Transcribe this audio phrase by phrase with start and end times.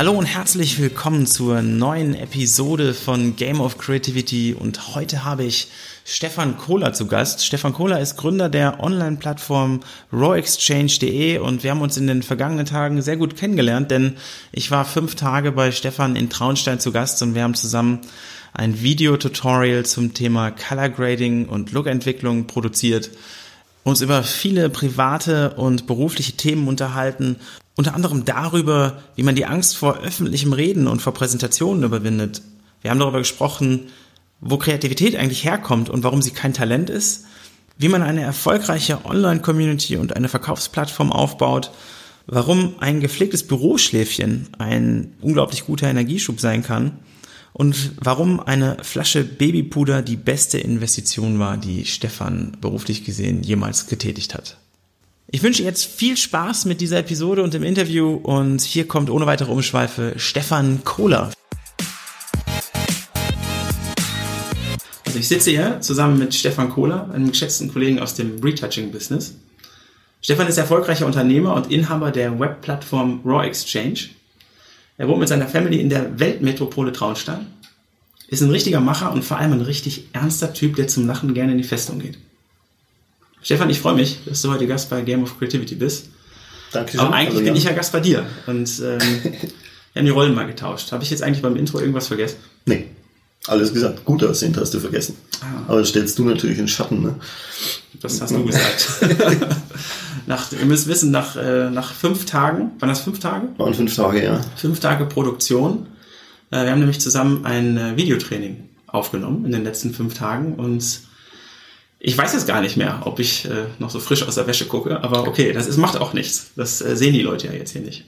[0.00, 5.68] Hallo und herzlich willkommen zur neuen Episode von Game of Creativity und heute habe ich
[6.06, 7.44] Stefan Kohler zu Gast.
[7.44, 13.02] Stefan Kohler ist Gründer der Online-Plattform rawexchange.de und wir haben uns in den vergangenen Tagen
[13.02, 14.16] sehr gut kennengelernt, denn
[14.52, 18.00] ich war fünf Tage bei Stefan in Traunstein zu Gast und wir haben zusammen
[18.54, 23.10] ein Videotutorial zum Thema Color Grading und Look-Entwicklung produziert
[23.82, 27.36] uns über viele private und berufliche Themen unterhalten
[27.80, 32.42] unter anderem darüber, wie man die Angst vor öffentlichem Reden und vor Präsentationen überwindet.
[32.82, 33.86] Wir haben darüber gesprochen,
[34.42, 37.24] wo Kreativität eigentlich herkommt und warum sie kein Talent ist,
[37.78, 41.70] wie man eine erfolgreiche Online-Community und eine Verkaufsplattform aufbaut,
[42.26, 46.98] warum ein gepflegtes Büroschläfchen ein unglaublich guter Energieschub sein kann
[47.54, 54.34] und warum eine Flasche Babypuder die beste Investition war, die Stefan beruflich gesehen jemals getätigt
[54.34, 54.59] hat.
[55.32, 59.26] Ich wünsche jetzt viel Spaß mit dieser Episode und dem Interview und hier kommt ohne
[59.26, 61.30] weitere Umschweife Stefan Kohler.
[65.06, 69.36] Also ich sitze hier zusammen mit Stefan Kohler, einem geschätzten Kollegen aus dem Retouching-Business.
[70.20, 74.08] Stefan ist erfolgreicher Unternehmer und Inhaber der Webplattform Raw Exchange.
[74.98, 77.46] Er wohnt mit seiner Family in der Weltmetropole Traunstein,
[78.26, 81.52] ist ein richtiger Macher und vor allem ein richtig ernster Typ, der zum Lachen gerne
[81.52, 82.18] in die Festung geht.
[83.42, 86.08] Stefan, ich freue mich, dass du heute Gast bei Game of Creativity bist.
[86.72, 87.00] Danke schön.
[87.00, 88.26] Aber eigentlich also, bin ich ja Gast bei dir.
[88.46, 89.00] Und ähm,
[89.92, 90.92] wir haben die Rollen mal getauscht.
[90.92, 92.36] Habe ich jetzt eigentlich beim Intro irgendwas vergessen?
[92.66, 92.86] Nee.
[93.46, 94.04] Alles gesagt.
[94.04, 95.16] Gut aussehend hast du vergessen.
[95.40, 95.62] Ah.
[95.68, 97.14] Aber das stellst du natürlich in Schatten, ne?
[98.00, 98.88] Das hast du gesagt.
[100.26, 103.48] nach, ihr müsst wissen, nach, äh, nach fünf Tagen, waren das fünf Tage?
[103.56, 104.40] Waren fünf Tage, ja.
[104.56, 105.86] Fünf Tage Produktion.
[106.50, 111.00] Äh, wir haben nämlich zusammen ein äh, Videotraining aufgenommen in den letzten fünf Tagen und
[112.02, 114.64] ich weiß jetzt gar nicht mehr, ob ich äh, noch so frisch aus der Wäsche
[114.64, 116.50] gucke, aber okay, das ist, macht auch nichts.
[116.56, 118.06] Das äh, sehen die Leute ja jetzt hier nicht.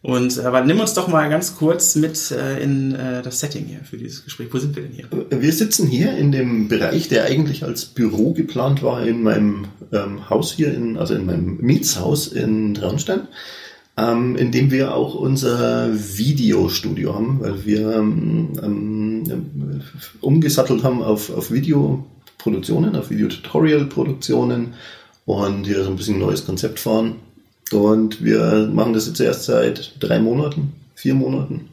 [0.00, 3.80] Und aber nimm uns doch mal ganz kurz mit äh, in äh, das Setting hier
[3.80, 4.46] für dieses Gespräch.
[4.52, 5.08] Wo sind wir denn hier?
[5.28, 10.30] Wir sitzen hier in dem Bereich, der eigentlich als Büro geplant war in meinem ähm,
[10.30, 13.22] Haus hier, in, also in meinem Mietshaus in Traunstein,
[13.96, 18.98] ähm, in dem wir auch unser Videostudio haben, weil wir ähm, ähm
[20.20, 22.06] umgesattelt haben auf, auf Video
[22.38, 24.74] Produktionen, auf Video-Tutorial-Produktionen
[25.26, 27.16] und hier so ein bisschen ein neues Konzept fahren.
[27.72, 31.68] Und wir machen das jetzt erst seit drei Monaten, vier Monaten.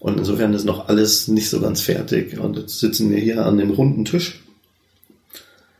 [0.00, 2.38] Und insofern ist noch alles nicht so ganz fertig.
[2.38, 4.42] Und jetzt sitzen wir hier an dem runden Tisch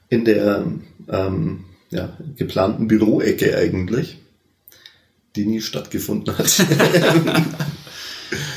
[0.08, 0.64] in der
[1.08, 4.18] ähm, ja, geplanten Büroecke eigentlich,
[5.34, 6.58] die nie stattgefunden hat.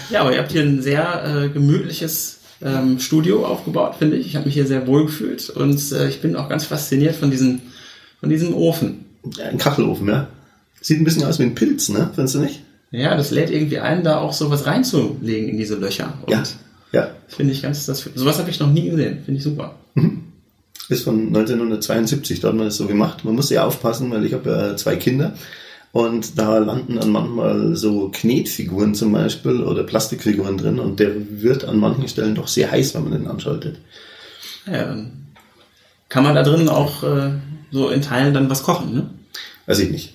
[0.09, 4.28] ja, aber ihr habt hier ein sehr äh, gemütliches ähm, Studio aufgebaut, finde ich.
[4.28, 7.31] Ich habe mich hier sehr wohl gefühlt und äh, ich bin auch ganz fasziniert von
[7.31, 7.62] diesem,
[8.19, 9.06] von diesem Ofen.
[9.44, 10.28] Ein Kachelofen, ja.
[10.81, 12.12] Sieht ein bisschen aus wie ein Pilz, ne?
[12.13, 12.62] Findest du nicht?
[12.91, 16.13] Ja, das lädt irgendwie ein, da auch sowas reinzulegen in diese Löcher.
[16.25, 16.44] Und ja.
[16.94, 17.12] Ja.
[17.28, 19.19] Finde ich ganz, das, sowas habe ich noch nie gesehen.
[19.25, 19.75] Finde ich super.
[19.95, 20.24] Mhm.
[20.89, 23.25] Ist von 1972, da hat man das so gemacht.
[23.25, 25.34] Man muss ja aufpassen, weil ich habe ja zwei Kinder
[25.92, 31.66] und da landen dann manchmal so Knetfiguren zum Beispiel oder Plastikfiguren drin und der wird
[31.66, 33.80] an manchen Stellen doch sehr heiß, wenn man den anschaltet.
[34.66, 34.98] Ja,
[36.09, 37.31] kann man da drin auch äh,
[37.72, 39.09] so in Teilen dann was kochen, ne?
[39.66, 40.14] Weiß ich nicht.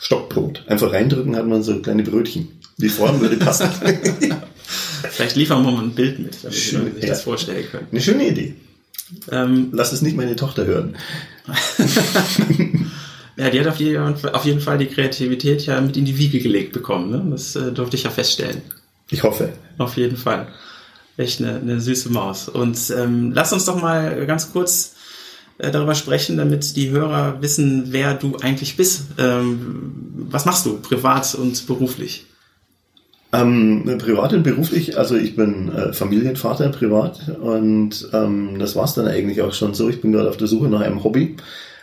[0.00, 0.64] Stockbrot.
[0.68, 2.60] Einfach reindrücken hat man so kleine Brötchen.
[2.76, 3.68] Die Form würde passen.
[5.10, 7.10] Vielleicht liefern wir mal ein Bild mit, damit Schön, sich ja.
[7.10, 7.86] das vorstellen können.
[7.90, 8.54] Eine schöne Idee.
[9.30, 10.96] Ähm, Lass es nicht meine Tochter hören.
[13.36, 16.38] Ja, die hat auf jeden, auf jeden Fall die Kreativität ja mit in die Wiege
[16.38, 17.10] gelegt bekommen.
[17.10, 17.30] Ne?
[17.30, 18.62] Das äh, durfte ich ja feststellen.
[19.10, 19.52] Ich hoffe.
[19.78, 20.48] Auf jeden Fall.
[21.16, 22.48] Echt eine, eine süße Maus.
[22.48, 24.94] Und ähm, lass uns doch mal ganz kurz
[25.58, 29.06] äh, darüber sprechen, damit die Hörer wissen, wer du eigentlich bist.
[29.18, 29.92] Ähm,
[30.30, 32.26] was machst du privat und beruflich?
[33.32, 39.08] Ähm, privat und beruflich, also ich bin äh, Familienvater privat und ähm, das war's dann
[39.08, 39.88] eigentlich auch schon so.
[39.88, 41.36] Ich bin gerade auf der Suche nach einem Hobby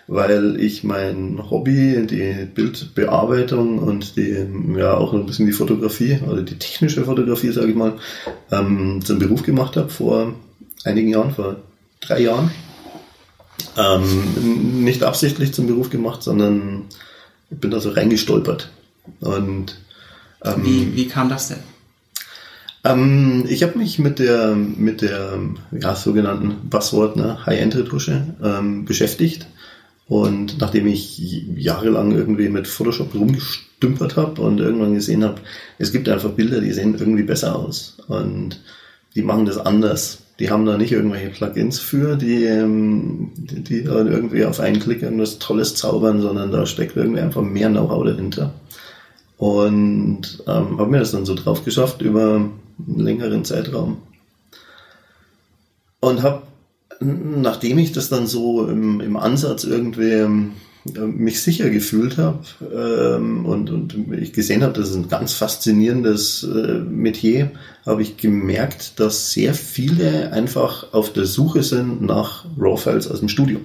[0.07, 4.45] weil ich mein Hobby, die Bildbearbeitung und die,
[4.75, 7.93] ja auch ein bisschen die Fotografie oder die technische Fotografie, sage ich mal,
[8.51, 10.33] ähm, zum Beruf gemacht habe vor
[10.83, 11.57] einigen Jahren, vor
[12.01, 12.51] drei Jahren.
[13.77, 16.83] Ähm, nicht absichtlich zum Beruf gemacht, sondern
[17.49, 18.69] ich bin da so reingestolpert.
[19.19, 19.77] Und
[20.43, 21.59] Ähm, wie, wie kam das denn?
[22.83, 25.37] Ähm, ich habe mich mit der mit der
[25.71, 29.45] ja, sogenannten Buzzword ne, High-End-Retusche ähm, beschäftigt
[30.11, 31.19] und nachdem ich
[31.55, 35.39] jahrelang irgendwie mit Photoshop rumgestümpert habe und irgendwann gesehen habe,
[35.77, 38.59] es gibt einfach Bilder, die sehen irgendwie besser aus und
[39.15, 40.23] die machen das anders.
[40.37, 45.39] Die haben da nicht irgendwelche Plugins für, die, ähm, die, irgendwie auf einen Klick irgendwas
[45.39, 48.53] Tolles zaubern, sondern da steckt irgendwie einfach mehr Know-how dahinter.
[49.37, 52.35] Und ähm, habe mir das dann so drauf geschafft über
[52.85, 53.99] einen längeren Zeitraum.
[56.01, 56.41] Und habe
[57.01, 60.51] nachdem ich das dann so im, im Ansatz irgendwie ähm,
[60.85, 62.39] mich sicher gefühlt habe
[62.73, 67.51] ähm, und, und ich gesehen habe, das ist ein ganz faszinierendes äh, Metier,
[67.85, 73.29] habe ich gemerkt, dass sehr viele einfach auf der Suche sind nach RAW-Files aus dem
[73.29, 73.59] Studio,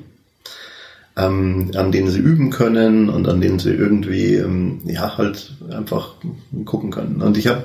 [1.17, 6.15] ähm, an denen sie üben können und an denen sie irgendwie ähm, ja halt einfach
[6.65, 7.23] gucken können.
[7.23, 7.65] Und ich habe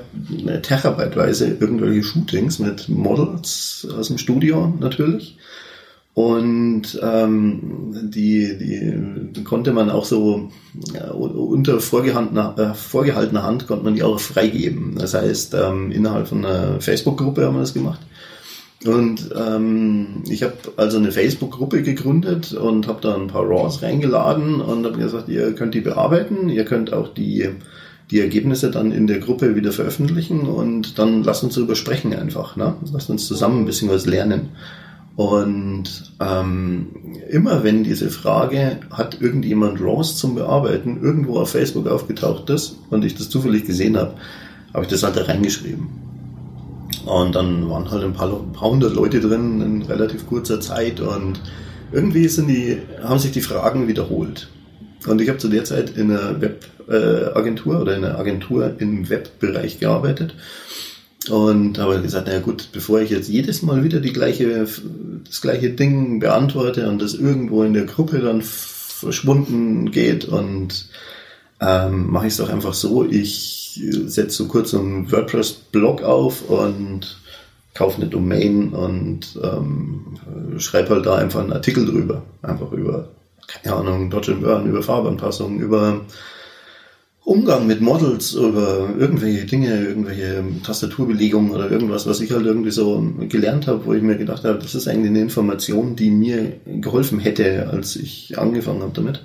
[0.62, 5.36] terabyteweise irgendwelche Shootings mit Models aus dem Studio natürlich
[6.14, 10.50] und ähm, die, die konnte man auch so
[10.92, 14.96] ja, unter vorgehaltener, äh, vorgehaltener Hand konnte man die auch freigeben.
[14.98, 18.00] Das heißt, ähm, innerhalb von einer Facebook-Gruppe haben wir das gemacht.
[18.84, 24.60] Und ähm, ich habe also eine Facebook-Gruppe gegründet und habe da ein paar RAWs reingeladen
[24.60, 27.50] und habe gesagt, ihr könnt die bearbeiten, ihr könnt auch die,
[28.10, 32.56] die Ergebnisse dann in der Gruppe wieder veröffentlichen und dann lasst uns darüber sprechen einfach.
[32.56, 32.74] Ne?
[32.92, 34.50] Lasst uns zusammen ein bisschen was lernen.
[35.14, 36.86] Und ähm,
[37.30, 43.04] immer wenn diese Frage, hat irgendjemand RAWs zum Bearbeiten, irgendwo auf Facebook aufgetaucht ist und
[43.04, 44.14] ich das zufällig gesehen habe,
[44.72, 46.11] habe ich das halt da reingeschrieben.
[47.06, 51.40] Und dann waren halt ein paar, paar hundert Leute drin in relativ kurzer Zeit und
[51.92, 54.48] irgendwie sind die, haben sich die Fragen wiederholt.
[55.06, 59.08] Und ich habe zu der Zeit in einer Webagentur äh, oder in einer Agentur im
[59.08, 60.34] Webbereich gearbeitet
[61.30, 64.66] und habe gesagt, na gut, bevor ich jetzt jedes Mal wieder die gleiche,
[65.24, 70.86] das gleiche Ding beantworte und das irgendwo in der Gruppe dann verschwunden geht und
[71.62, 77.18] ähm, mache ich es doch einfach so, ich setze so kurz einen WordPress-Blog auf und
[77.74, 80.18] kaufe eine Domain und ähm,
[80.58, 82.22] schreibe halt da einfach einen Artikel drüber.
[82.42, 83.08] Einfach über,
[83.46, 86.02] keine Ahnung, Dodge Burn, über Farbanpassungen, über
[87.24, 93.00] Umgang mit Models über irgendwelche Dinge, irgendwelche Tastaturbelegungen oder irgendwas, was ich halt irgendwie so
[93.28, 97.20] gelernt habe, wo ich mir gedacht habe, das ist eigentlich eine Information, die mir geholfen
[97.20, 99.24] hätte, als ich angefangen habe damit.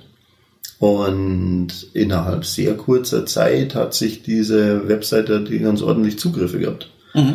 [0.78, 6.90] Und innerhalb sehr kurzer Zeit hat sich diese Webseite die ganz ordentlich Zugriffe gehabt.
[7.14, 7.34] Mhm.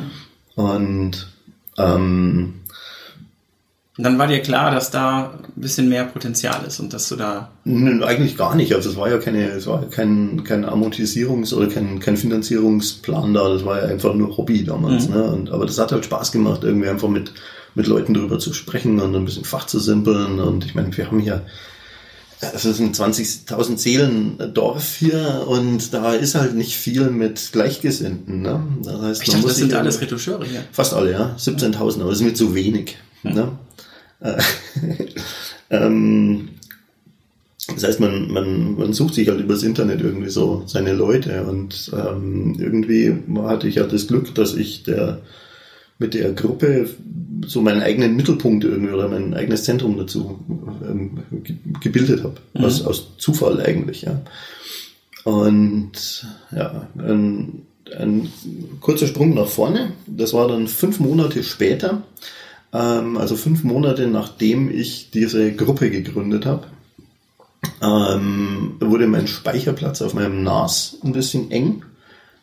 [0.56, 1.28] Und
[1.78, 2.54] ähm,
[3.98, 7.52] dann war dir klar, dass da ein bisschen mehr Potenzial ist und dass du da.
[7.64, 8.74] Eigentlich gar nicht.
[8.74, 13.50] Also es war ja keine, es war kein, kein Amortisierungs- oder kein, kein Finanzierungsplan da.
[13.50, 15.10] Das war ja einfach nur Hobby damals.
[15.10, 15.14] Mhm.
[15.14, 15.24] Ne?
[15.24, 17.34] Und, aber das hat halt Spaß gemacht, irgendwie einfach mit,
[17.76, 20.40] mit Leuten darüber zu sprechen und ein bisschen Fach zu simpeln.
[20.40, 21.46] Und ich meine, wir haben hier,
[22.54, 28.42] es ist ein 20.000 Seelen Dorf hier und da ist halt nicht viel mit Gleichgesinnten.
[28.42, 28.62] Ne?
[28.84, 30.64] Das heißt, ich dachte, das sind alles Retoucheure hier.
[30.72, 31.36] Fast alle, ja.
[31.38, 32.98] 17.000, aber das ist mir zu wenig.
[33.24, 33.34] Mhm.
[33.34, 33.52] Ne?
[34.22, 34.42] Äh,
[35.70, 36.50] ähm,
[37.74, 41.92] das heißt, man, man, man sucht sich halt übers Internet irgendwie so seine Leute und
[41.94, 45.22] ähm, irgendwie hatte ich ja das Glück, dass ich der
[46.00, 46.90] mit der Gruppe
[47.46, 50.40] so meinen eigenen Mittelpunkt irgendwie oder mein eigenes Zentrum dazu
[50.84, 51.20] ähm,
[51.82, 52.36] gebildet habe.
[52.54, 52.66] Mhm.
[52.66, 54.22] Aus, aus Zufall eigentlich, ja.
[55.24, 57.64] Und ja, ein,
[57.98, 58.30] ein
[58.82, 59.92] kurzer Sprung nach vorne.
[60.08, 62.04] Das war dann fünf Monate später
[62.74, 66.68] ähm, also fünf Monate nachdem ich diese Gruppe gegründet habe,
[67.82, 71.84] ähm, wurde mein Speicherplatz auf meinem NAS ein bisschen eng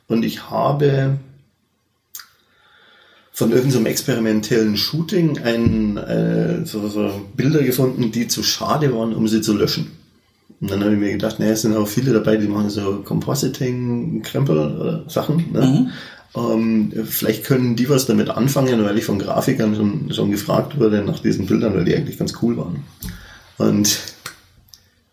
[0.07, 1.19] und ich habe
[3.41, 9.27] von irgendeinem experimentellen Shooting ein, äh, so, so Bilder gefunden, die zu schade waren, um
[9.29, 9.93] sie zu löschen.
[10.61, 13.01] Und dann habe ich mir gedacht, naja, es sind auch viele dabei, die machen so
[13.03, 15.53] Compositing-Krempel, Sachen.
[15.53, 15.63] Ne?
[15.63, 15.91] Mhm.
[16.37, 21.03] Ähm, vielleicht können die was damit anfangen, weil ich von Grafikern schon, schon gefragt wurde
[21.03, 22.85] nach diesen Bildern, weil die eigentlich ganz cool waren.
[23.57, 24.01] Und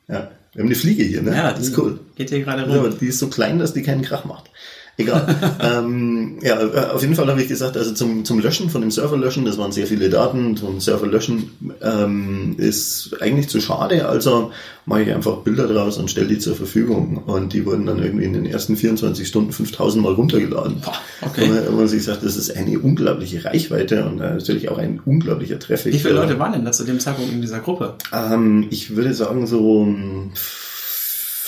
[0.10, 1.32] ja, wir haben eine Fliege hier, ne?
[1.32, 2.02] Ja, das ist cool.
[2.18, 2.84] Geht hier gerade rum.
[2.84, 4.52] Ja, die ist so klein, dass die keinen Krach macht.
[4.98, 5.36] Egal.
[5.62, 8.90] ähm, ja, äh, auf jeden Fall habe ich gesagt, also zum, zum Löschen von dem
[8.90, 11.52] Server löschen, das waren sehr viele Daten, zum Server löschen
[11.82, 14.52] ähm, ist eigentlich zu schade, also
[14.86, 17.18] mache ich einfach Bilder draus und stelle die zur Verfügung.
[17.26, 20.82] Und die wurden dann irgendwie in den ersten 24 Stunden 5000 Mal runtergeladen.
[21.22, 21.50] Okay.
[21.68, 25.94] Und man, sich sagt, das ist eine unglaubliche Reichweite und natürlich auch ein unglaublicher Traffic.
[25.94, 27.96] Wie viele Leute waren denn da zu dem Zeitpunkt in dieser Gruppe?
[28.14, 29.94] Ähm, ich würde sagen so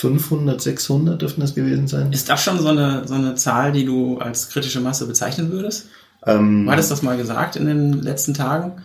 [0.00, 2.10] 500, 600 dürften das gewesen sein.
[2.12, 5.86] Ist das schon so eine, so eine Zahl, die du als kritische Masse bezeichnen würdest?
[6.26, 8.82] Ähm, Du hattest das mal gesagt in den letzten Tagen,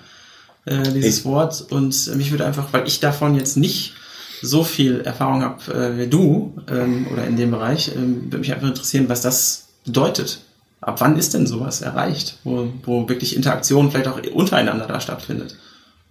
[0.65, 1.65] äh, dieses Ich- Wort.
[1.69, 3.93] Und mich würde einfach, weil ich davon jetzt nicht
[4.41, 8.53] so viel Erfahrung habe äh, wie du ähm, oder in dem Bereich, ähm, würde mich
[8.53, 10.41] einfach interessieren, was das bedeutet.
[10.81, 15.55] Ab wann ist denn sowas erreicht, wo, wo wirklich Interaktion vielleicht auch untereinander da stattfindet?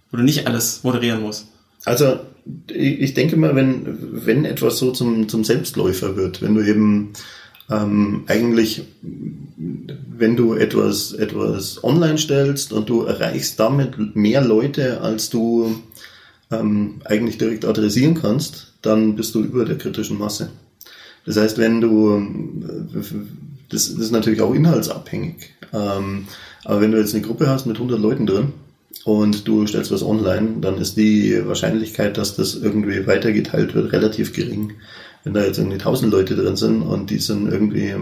[0.09, 1.45] Wo du nicht alles moderieren musst.
[1.85, 2.19] Also
[2.67, 7.13] ich denke mal, wenn, wenn etwas so zum, zum Selbstläufer wird, wenn du eben
[7.69, 15.29] ähm, eigentlich, wenn du etwas, etwas online stellst und du erreichst damit mehr Leute, als
[15.29, 15.75] du
[16.51, 20.49] ähm, eigentlich direkt adressieren kannst, dann bist du über der kritischen Masse.
[21.25, 22.23] Das heißt, wenn du,
[22.91, 23.11] das,
[23.69, 26.27] das ist natürlich auch inhaltsabhängig, ähm,
[26.63, 28.53] aber wenn du jetzt eine Gruppe hast mit 100 Leuten drin
[29.05, 34.33] und du stellst was online, dann ist die Wahrscheinlichkeit, dass das irgendwie weitergeteilt wird, relativ
[34.33, 34.73] gering.
[35.23, 37.93] Wenn da jetzt irgendwie 1000 Leute drin sind und die sind irgendwie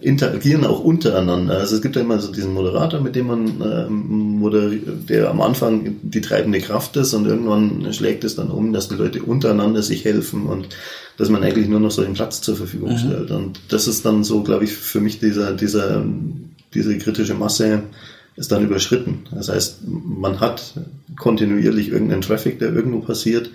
[0.00, 1.58] interagieren auch untereinander.
[1.58, 5.40] Also es gibt ja immer so diesen Moderator, mit dem man ähm, moderiert, der am
[5.40, 9.82] Anfang die treibende Kraft ist und irgendwann schlägt es dann um, dass die Leute untereinander
[9.82, 10.68] sich helfen und
[11.16, 13.30] dass man eigentlich nur noch so den Platz zur Verfügung stellt.
[13.32, 16.04] Und das ist dann so, glaube ich, für mich dieser, dieser,
[16.74, 17.82] diese kritische Masse
[18.38, 19.24] ist dann überschritten.
[19.32, 20.74] Das heißt, man hat
[21.18, 23.50] kontinuierlich irgendeinen Traffic, der irgendwo passiert,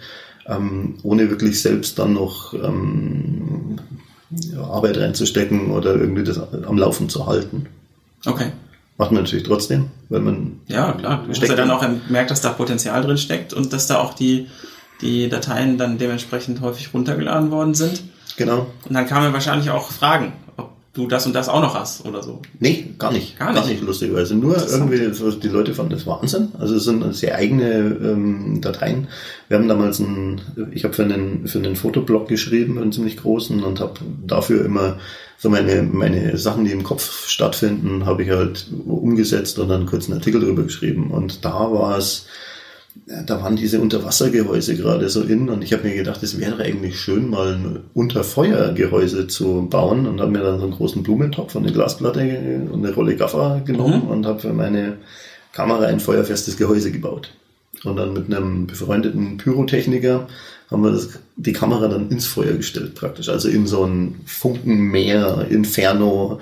[0.46, 3.78] ähm, ohne wirklich selbst dann noch ähm,
[4.58, 7.68] Arbeit reinzustecken oder irgendwie das am Laufen zu halten.
[8.26, 8.52] Okay.
[8.98, 11.24] Macht man natürlich trotzdem, weil man Ja, klar.
[11.26, 14.14] Du Steckt ja dann auch merkt, dass da Potenzial drin steckt und dass da auch
[14.14, 14.48] die,
[15.02, 18.04] die Dateien dann dementsprechend häufig runtergeladen worden sind.
[18.36, 18.68] genau.
[18.88, 20.34] Und dann kamen wahrscheinlich auch Fragen,
[20.94, 22.42] du das und das auch noch hast oder so.
[22.60, 23.38] Nee, gar nicht.
[23.38, 23.82] Gar nicht?
[23.82, 24.36] lustigerweise.
[24.36, 26.50] Nur irgendwie, so die Leute fanden das Wahnsinn.
[26.60, 29.08] Also es sind sehr eigene ähm, Dateien.
[29.48, 33.64] Wir haben damals einen, ich habe für einen, für einen Fotoblog geschrieben, einen ziemlich großen,
[33.64, 34.98] und habe dafür immer
[35.38, 40.06] so meine, meine Sachen, die im Kopf stattfinden, habe ich halt umgesetzt und dann kurz
[40.06, 41.10] einen Artikel drüber geschrieben.
[41.10, 42.28] Und da war es,
[43.26, 47.00] da waren diese Unterwassergehäuse gerade so in und ich habe mir gedacht, es wäre eigentlich
[47.00, 51.64] schön, mal ein Unterfeuergehäuse zu bauen und habe mir dann so einen großen Blumentopf und
[51.64, 54.10] eine Glasplatte und eine Rolle Gaffer genommen Mhm.
[54.10, 54.98] und habe für meine
[55.52, 57.32] Kamera ein feuerfestes Gehäuse gebaut.
[57.84, 60.28] Und dann mit einem befreundeten Pyrotechniker
[60.72, 65.48] haben wir das, die Kamera dann ins Feuer gestellt praktisch, also in so ein Funkenmeer,
[65.50, 66.40] Inferno.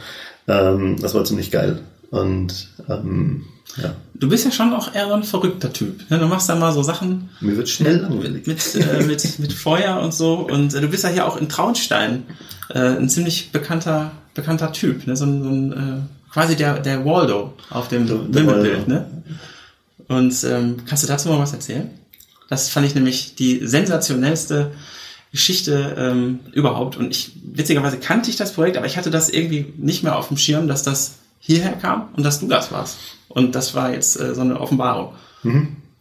[0.48, 1.80] Ähm, das war ziemlich geil.
[2.12, 3.46] Und ähm,
[3.78, 6.10] ja, Du bist ja schon auch eher so ein verrückter Typ.
[6.12, 6.20] Ne?
[6.20, 8.46] Du machst dann mal so Sachen mir wird schnell langweilig.
[8.46, 10.36] mit, äh, mit, mit Feuer und so.
[10.36, 12.24] Und äh, du bist ja hier auch in Traunstein
[12.70, 15.08] äh, ein ziemlich bekannter, bekannter Typ.
[15.08, 15.16] Ne?
[15.16, 18.88] So ein, so ein äh, quasi der, der Waldo auf dem Wimmelbild.
[18.88, 19.08] Ne?
[20.08, 21.90] Und ähm, kannst du dazu mal was erzählen?
[22.48, 24.72] Das fand ich nämlich die sensationellste
[25.32, 26.96] Geschichte ähm, überhaupt.
[26.96, 30.28] Und ich, witzigerweise kannte ich das Projekt, aber ich hatte das irgendwie nicht mehr auf
[30.28, 32.98] dem Schirm, dass das hierher kam und dass du das warst.
[33.28, 35.14] Und das war jetzt äh, so eine Offenbarung.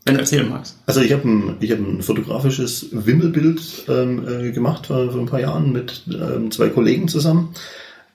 [0.05, 0.79] Wenn du erzählen magst.
[0.87, 5.27] Also ich habe ein, ich hab ein fotografisches Wimmelbild ähm, äh, gemacht vor, vor ein
[5.27, 7.55] paar Jahren mit ähm, zwei Kollegen zusammen.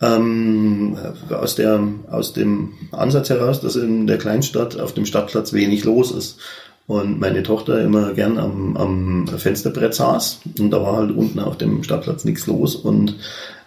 [0.02, 0.98] Ähm,
[1.30, 6.12] aus, der, aus dem Ansatz heraus, dass in der Kleinstadt auf dem Stadtplatz wenig los
[6.12, 6.40] ist.
[6.88, 11.58] Und meine Tochter immer gern am, am Fensterbrett saß und da war halt unten auf
[11.58, 13.16] dem Stadtplatz nichts los und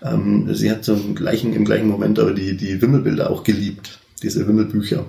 [0.03, 4.47] ähm, sie hat im gleichen, im gleichen Moment aber die, die Wimmelbilder auch geliebt, diese
[4.47, 5.05] Wimmelbücher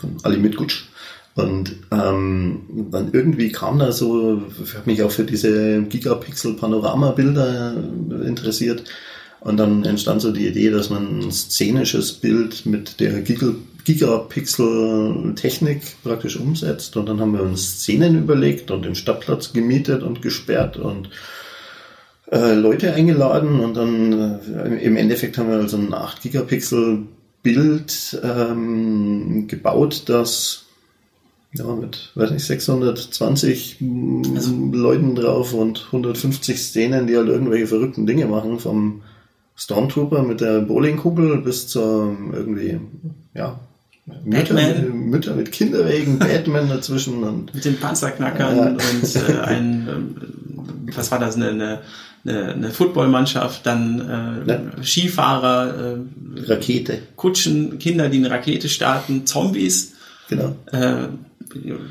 [0.00, 0.86] von Ali Mitgutsch.
[1.34, 7.74] Und ähm, dann irgendwie kam da so, ich habe mich auch für diese Gigapixel-Panorama-Bilder
[8.26, 8.84] interessiert.
[9.40, 13.54] Und dann entstand so die Idee, dass man ein szenisches Bild mit der Giga-
[13.84, 16.96] Gigapixel-Technik praktisch umsetzt.
[16.96, 21.10] Und dann haben wir uns Szenen überlegt und den Stadtplatz gemietet und gesperrt und
[22.30, 23.60] äh, Leute eingeladen.
[23.60, 27.06] Und dann äh, im Endeffekt haben wir also ein 8 Gigapixel
[27.42, 30.66] Bild ähm, gebaut, das
[31.54, 38.06] ja, mit, weiß nicht, 620 mm, Leuten drauf und 150 Szenen, die halt irgendwelche verrückten
[38.06, 39.02] Dinge machen, vom
[39.54, 42.80] Stormtrooper mit der Bowlingkugel bis zur irgendwie,
[43.34, 43.60] ja,
[44.24, 45.10] Mütter, Batman.
[45.10, 48.64] Mütter mit Kinderwegen, Batman dazwischen und Mit den Panzerknackern Ja.
[48.66, 50.16] und äh, ein, ähm,
[50.94, 51.78] was war das, eine, eine,
[52.24, 54.60] eine, eine Footballmannschaft, dann äh, Ja.
[54.82, 59.92] Skifahrer, äh, Rakete, Kutschen, Kinder, die eine Rakete starten, Zombies,
[60.28, 60.56] genau.
[60.72, 61.08] äh,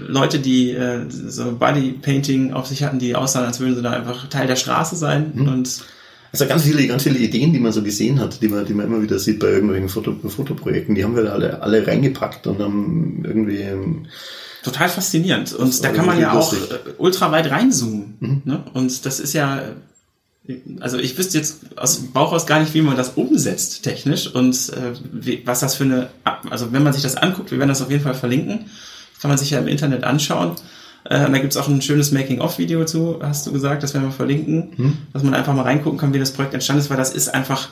[0.07, 4.27] Leute, die äh, so Bodypainting auf sich hatten, die aussahen, als würden sie da einfach
[4.27, 5.47] Teil der Straße sein Mhm.
[5.47, 5.81] und
[6.31, 8.85] Also ganz viele, ganz viele Ideen, die man so gesehen hat, die man, die man
[8.85, 12.59] immer wieder sieht bei irgendwelchen Foto, Fotoprojekten, die haben wir da alle, alle reingepackt und
[12.59, 14.07] haben irgendwie, ähm,
[14.63, 15.53] total faszinierend.
[15.53, 16.57] Und da war kann man ja auch äh,
[16.97, 18.17] ultra weit reinzoomen.
[18.19, 18.41] Mhm.
[18.45, 18.63] Ne?
[18.73, 19.73] Und das ist ja
[20.79, 24.27] also ich wüsste jetzt aus dem Bauch aus gar nicht, wie man das umsetzt technisch
[24.27, 26.09] und äh, wie, was das für eine,
[26.49, 28.69] also wenn man sich das anguckt, wir werden das auf jeden Fall verlinken,
[29.21, 30.55] kann man sich ja im Internet anschauen.
[31.05, 34.73] Äh, da gibt's auch ein schönes Making-of-Video zu, hast du gesagt, das werden wir verlinken,
[34.75, 34.97] hm.
[35.13, 37.69] dass man einfach mal reingucken kann, wie das Projekt entstanden ist, weil das ist einfach,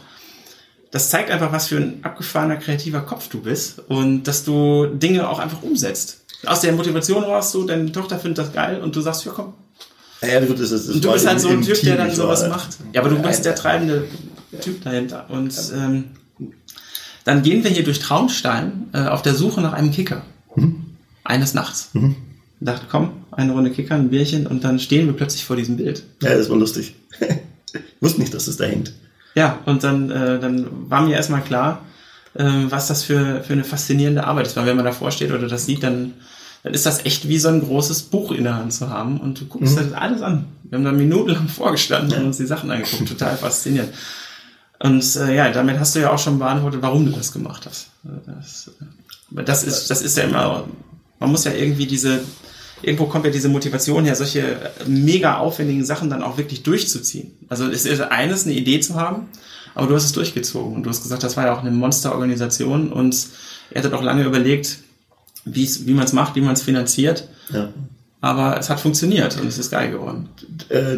[0.92, 5.30] das zeigt einfach, was für ein abgefahrener kreativer Kopf du bist und dass du Dinge
[5.30, 6.26] auch einfach umsetzt.
[6.46, 9.54] Aus der Motivation raus, du, deine Tochter findet das geil und du sagst, ja komm,
[10.22, 12.42] ja, gut, das ist, das und du bist halt so ein Typ, der dann sowas
[12.42, 12.78] war, macht.
[12.94, 14.06] Ja, aber du bist der treibende
[14.60, 15.30] Typ dahinter.
[15.30, 16.06] Und ähm,
[17.24, 20.24] dann gehen wir hier durch Traunstein äh, auf der Suche nach einem Kicker.
[20.56, 20.98] Mhm.
[21.24, 21.90] Eines Nachts.
[21.94, 22.16] Mhm.
[22.60, 25.78] Ich dachte, komm, eine Runde Kicker, ein Bierchen und dann stehen wir plötzlich vor diesem
[25.78, 26.04] Bild.
[26.22, 26.96] Ja, das war lustig.
[27.20, 28.94] ich wusste nicht, dass es da hängt.
[29.36, 31.86] Ja, und dann, äh, dann war mir erstmal klar,
[32.34, 34.58] äh, was das für, für eine faszinierende Arbeit ist.
[34.58, 36.14] Weil wenn man davor steht oder das sieht, dann
[36.64, 39.40] dann ist das echt wie so ein großes Buch in der Hand zu haben und
[39.40, 39.80] du guckst mhm.
[39.80, 40.46] das alles an.
[40.64, 43.94] Wir haben da minutenlang vorgestanden und uns die Sachen angeguckt, total faszinierend.
[44.80, 47.88] Und äh, ja, damit hast du ja auch schon beantwortet, warum du das gemacht hast.
[48.26, 48.72] Das,
[49.38, 50.66] äh, das ist, das ist ja immer,
[51.20, 52.22] man muss ja irgendwie diese,
[52.82, 57.32] irgendwo kommt ja diese Motivation her, solche mega aufwendigen Sachen dann auch wirklich durchzuziehen.
[57.50, 59.28] Also es ist eines, eine Idee zu haben,
[59.76, 62.92] aber du hast es durchgezogen und du hast gesagt, das war ja auch eine Monsterorganisation
[62.92, 63.28] und
[63.72, 64.80] er hat auch lange überlegt,
[65.46, 67.28] wie man es macht, wie man es finanziert.
[67.52, 67.70] Ja.
[68.22, 70.28] Aber es hat funktioniert und es ist geil geworden.
[70.68, 70.98] Äh,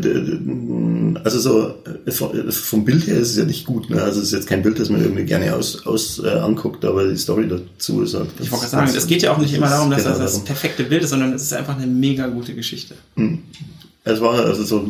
[1.24, 1.76] also so
[2.06, 3.92] äh, vom Bild her ist es ja nicht gut.
[3.92, 4.02] Ne?
[4.02, 7.08] Also es ist jetzt kein Bild, das man irgendwie gerne aus, aus äh, anguckt, aber
[7.08, 8.30] die Story dazu ist halt.
[8.40, 10.84] Ich wollte sagen, es geht ja auch nicht immer darum, dass genau das das perfekte
[10.84, 12.96] Bild ist, sondern es ist einfach eine mega gute Geschichte.
[13.16, 13.44] Hm.
[14.04, 14.90] Es war also so,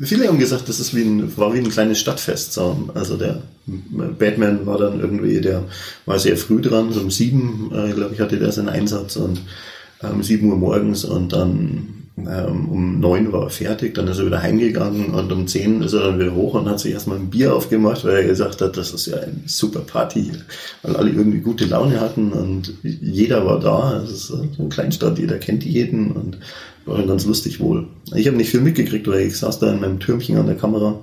[0.00, 2.52] viele haben gesagt, das ist wie ein, war wie ein kleines Stadtfest.
[2.52, 2.88] So.
[2.94, 3.42] Also der
[4.18, 5.62] Batman war dann irgendwie, der
[6.04, 9.40] war sehr früh dran, so um sieben, äh, glaube ich, hatte der seinen Einsatz und
[10.02, 14.26] ähm, sieben Uhr morgens und dann ähm, um neun war er fertig, dann ist er
[14.26, 17.30] wieder heimgegangen und um zehn ist er dann wieder hoch und hat sich erstmal ein
[17.30, 20.40] Bier aufgemacht, weil er gesagt hat, das ist ja eine super Party hier,
[20.82, 24.02] weil alle irgendwie gute Laune hatten und jeder war da.
[24.02, 26.38] Es ist so eine Kleinstadt, jeder kennt jeden und
[26.86, 27.86] war dann ganz lustig wohl.
[28.14, 30.98] Ich habe nicht viel mitgekriegt, weil ich saß da in meinem Türmchen an der Kamera.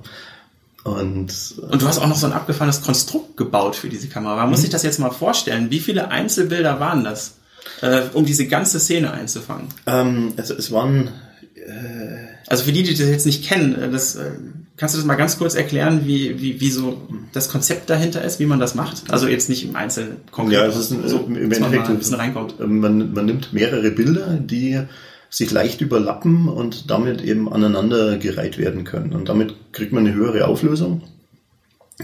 [0.84, 4.36] Und, und du hast auch noch so ein abgefahrenes Konstrukt gebaut für diese Kamera.
[4.36, 5.70] Man muss sich das jetzt mal vorstellen.
[5.70, 7.35] Wie viele Einzelbilder waren das,
[7.82, 9.68] äh, um diese ganze Szene einzufangen?
[9.86, 11.08] Ähm, es, es waren...
[11.54, 14.30] Äh, also für die, die das jetzt nicht kennen, äh, das, äh,
[14.76, 18.38] kannst du das mal ganz kurz erklären, wie, wie, wie so das Konzept dahinter ist,
[18.38, 19.10] wie man das macht?
[19.10, 20.58] Also jetzt nicht im Einzelnen konkret.
[20.58, 22.60] Ja, es ist ein, so, im Endeffekt ein bisschen reinkommt.
[22.60, 24.80] Man, man nimmt mehrere Bilder, die
[25.28, 29.12] sich leicht überlappen und damit eben aneinander gereiht werden können.
[29.12, 31.02] Und damit kriegt man eine höhere Auflösung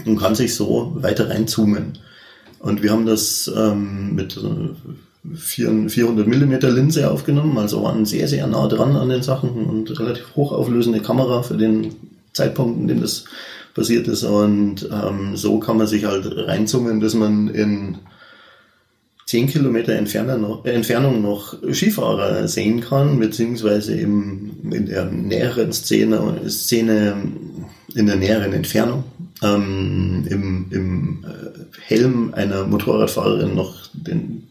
[0.05, 1.99] und kann sich so weiter reinzoomen.
[2.59, 4.37] Und wir haben das ähm, mit
[5.35, 10.35] 400 Millimeter Linse aufgenommen, also waren sehr, sehr nah dran an den Sachen und relativ
[10.35, 11.95] hochauflösende Kamera für den
[12.33, 13.25] Zeitpunkt, in dem das
[13.73, 14.23] passiert ist.
[14.23, 17.97] Und ähm, so kann man sich halt reinzoomen, dass man in
[19.25, 27.15] 10 Kilometer Entfernung noch Skifahrer sehen kann, beziehungsweise eben in der näheren Szene, Szene
[27.95, 29.05] in der näheren Entfernung
[29.41, 34.49] ähm, im, im äh, Helm einer Motorradfahrerin noch den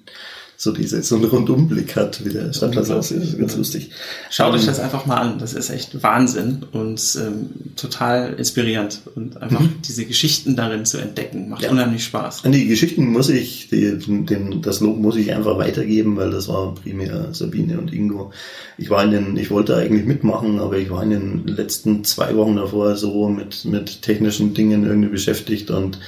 [0.62, 3.37] so diese, so einen Rundumblick hat, wie der Stadtplatz aussieht.
[3.37, 3.90] Ganz lustig.
[4.31, 5.40] Schaut ähm, euch das einfach mal an.
[5.40, 9.01] Das ist echt Wahnsinn und ähm, total inspirierend.
[9.16, 9.83] Und einfach mhm.
[9.85, 11.70] diese Geschichten darin zu entdecken, macht ja.
[11.72, 12.44] unheimlich Spaß.
[12.44, 16.46] An die Geschichten muss ich, die, den, das Lob muss ich einfach weitergeben, weil das
[16.46, 18.31] war primär Sabine und Ingo.
[18.79, 22.37] Ich war in den, ich wollte eigentlich mitmachen, aber ich war in den letzten zwei
[22.37, 25.98] Wochen davor so mit, mit technischen Dingen irgendwie beschäftigt und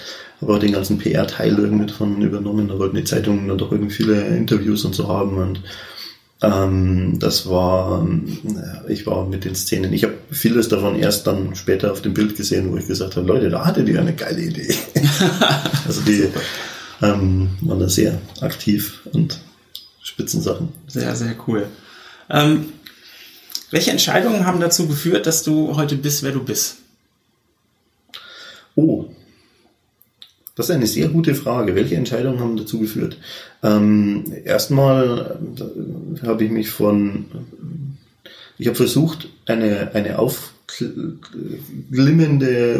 [0.44, 2.68] habe auch den ganzen PR-Teil irgendwie davon übernommen.
[2.68, 5.61] Da wollten die Zeitungen dann doch irgendwie viele Interviews und so haben und
[6.42, 8.07] ähm, das war,
[8.88, 12.37] ich war mit den Szenen, ich habe vieles davon erst dann später auf dem Bild
[12.37, 14.74] gesehen, wo ich gesagt habe, Leute, da hattet ihr eine geile Idee.
[15.87, 16.28] also die
[17.00, 19.40] ähm, waren da sehr aktiv und
[20.02, 20.68] Spitzensachen.
[20.88, 21.66] Sehr, sehr cool.
[22.28, 22.66] Ähm,
[23.70, 26.76] welche Entscheidungen haben dazu geführt, dass du heute bist, wer du bist?
[28.74, 29.07] Oh,
[30.54, 31.74] das ist eine sehr gute Frage.
[31.74, 33.18] Welche Entscheidungen haben dazu geführt?
[33.62, 37.24] Ähm, erstmal äh, habe ich mich von,
[38.58, 40.82] ich habe versucht, eine, eine aufglimmende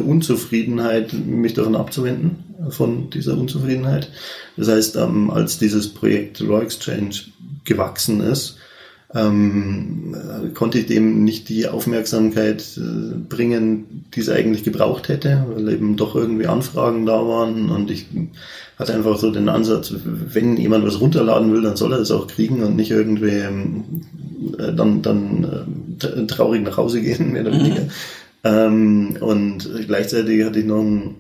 [0.03, 4.09] Unzufriedenheit, mich davon abzuwenden, von dieser Unzufriedenheit.
[4.57, 7.17] Das heißt, ähm, als dieses Projekt Raw Exchange
[7.65, 8.59] gewachsen ist,
[9.15, 10.17] ähm,
[10.55, 15.97] konnte ich dem nicht die Aufmerksamkeit äh, bringen, die es eigentlich gebraucht hätte, weil eben
[15.97, 18.07] doch irgendwie Anfragen da waren und ich
[18.77, 22.27] hatte einfach so den Ansatz, wenn jemand was runterladen will, dann soll er es auch
[22.27, 23.85] kriegen und nicht irgendwie ähm,
[24.75, 25.67] dann, dann
[26.01, 27.83] äh, traurig nach Hause gehen, mehr oder weniger.
[27.83, 27.91] Mhm.
[28.47, 31.15] Ähm, und gleichzeitig hatte ich noch einen,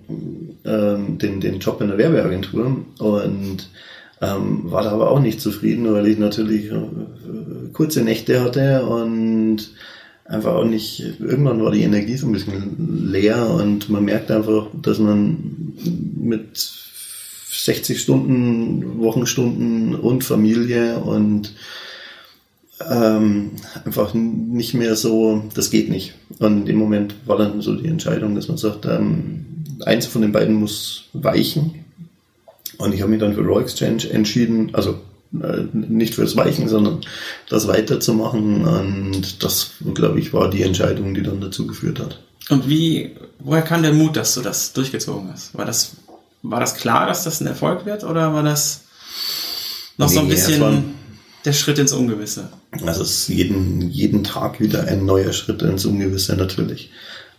[0.64, 3.70] ähm, den, den Job in der Werbeagentur und
[4.20, 9.70] ähm, war da aber auch nicht zufrieden, weil ich natürlich äh, kurze Nächte hatte und
[10.24, 14.68] einfach auch nicht, irgendwann war die Energie so ein bisschen leer und man merkt einfach,
[14.80, 15.74] dass man
[16.16, 21.54] mit 60 Stunden, Wochenstunden und Familie und
[22.90, 23.52] ähm,
[23.84, 26.14] einfach nicht mehr so, das geht nicht.
[26.38, 29.46] Und in dem Moment war dann so die Entscheidung, dass man sagt, ähm,
[29.84, 31.83] eins von den beiden muss weichen.
[32.78, 35.00] Und ich habe mich dann für Raw Exchange entschieden, also
[35.32, 37.00] äh, nicht fürs Weichen, sondern
[37.48, 38.64] das weiterzumachen.
[38.64, 42.20] Und das, glaube ich, war die Entscheidung, die dann dazu geführt hat.
[42.50, 45.56] Und wie, woher kam der Mut, dass du das durchgezogen hast?
[45.56, 45.92] War das,
[46.42, 48.82] war das klar, dass das ein Erfolg wird oder war das
[49.96, 50.94] noch nee, so ein bisschen
[51.44, 52.48] der Schritt ins Ungewisse?
[52.84, 56.90] Also es ist jeden, jeden Tag wieder ein neuer Schritt ins Ungewisse natürlich.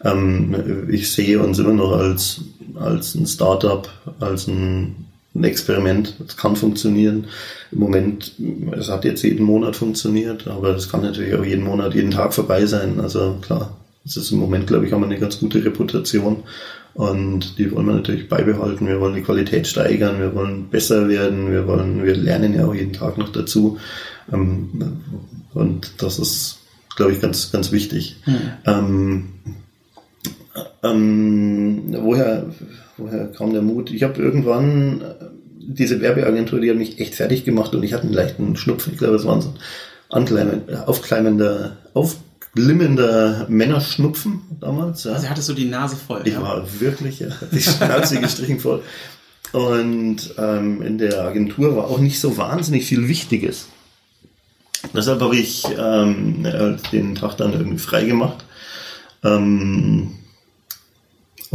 [0.04, 2.42] Ähm, ich sehe uns immer noch als,
[2.76, 5.05] als ein Startup, als ein,
[5.36, 6.16] ein Experiment.
[6.26, 7.26] Es kann funktionieren.
[7.72, 8.34] Im Moment,
[8.78, 12.34] es hat jetzt jeden Monat funktioniert, aber es kann natürlich auch jeden Monat, jeden Tag
[12.34, 13.00] vorbei sein.
[13.00, 16.44] Also klar, es ist im Moment, glaube ich, haben wir eine ganz gute Reputation
[16.94, 18.88] und die wollen wir natürlich beibehalten.
[18.88, 22.74] Wir wollen die Qualität steigern, wir wollen besser werden, wir wollen, wir lernen ja auch
[22.74, 23.78] jeden Tag noch dazu.
[24.32, 25.02] Ähm,
[25.54, 26.60] und das ist,
[26.96, 28.18] glaube ich, ganz, ganz wichtig.
[28.24, 28.38] Hm.
[28.66, 29.24] Ähm,
[30.84, 32.46] ähm, woher,
[32.98, 33.92] woher kam der Mut?
[33.92, 35.04] Ich habe irgendwann
[35.60, 38.94] diese Werbeagentur, die hat mich echt fertig gemacht und ich hatte einen leichten Schnupfen.
[38.94, 39.54] Ich glaube, es war so
[40.12, 42.18] ein aufkleimender, auf,
[42.54, 45.04] glimmender Männerschnupfen damals.
[45.04, 45.14] Ja.
[45.14, 46.22] Also hattest du die Nase voll.
[46.24, 46.42] Ich ja?
[46.42, 48.82] war wirklich, ja, die Schnauze gestrichen voll.
[49.52, 53.68] Und ähm, in der Agentur war auch nicht so wahnsinnig viel Wichtiges.
[54.94, 56.46] Deshalb habe ich ähm,
[56.92, 58.46] den Tag dann irgendwie frei gemacht.
[59.24, 60.16] Ähm,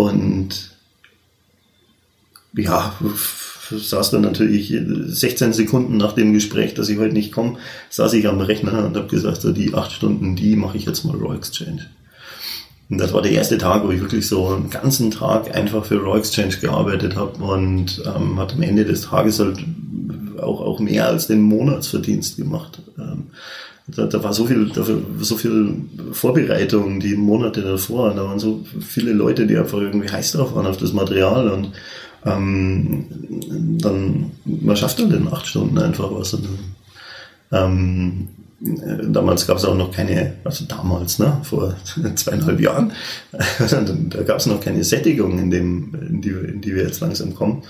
[0.01, 0.71] und
[2.55, 2.95] ja,
[3.71, 7.59] saß dann natürlich 16 Sekunden nach dem Gespräch, dass ich heute nicht komme,
[7.91, 11.05] saß ich am Rechner und habe gesagt, so die acht Stunden, die mache ich jetzt
[11.05, 11.87] mal Raw Exchange.
[12.89, 16.01] Und das war der erste Tag, wo ich wirklich so einen ganzen Tag einfach für
[16.03, 19.65] Raw Exchange gearbeitet habe und ähm, hat am Ende des Tages halt
[20.41, 22.83] auch, auch mehr als den Monatsverdienst gemacht.
[22.99, 23.29] Ähm,
[23.97, 25.77] da, da war so viel, dafür, so viel
[26.13, 28.15] Vorbereitung die Monate davor.
[28.15, 31.73] Da waren so viele Leute, die einfach irgendwie heiß drauf waren auf das Material und
[32.27, 33.07] ähm,
[33.81, 36.35] dann, man schafft dann in acht Stunden einfach was.
[36.35, 36.49] Und,
[37.53, 38.29] ähm,
[38.61, 41.75] damals gab es auch noch keine, also damals, ne, vor
[42.15, 42.93] zweieinhalb Jahren,
[43.33, 47.35] da gab es noch keine Sättigung, in, dem, in, die, in die wir jetzt langsam
[47.35, 47.63] kommen.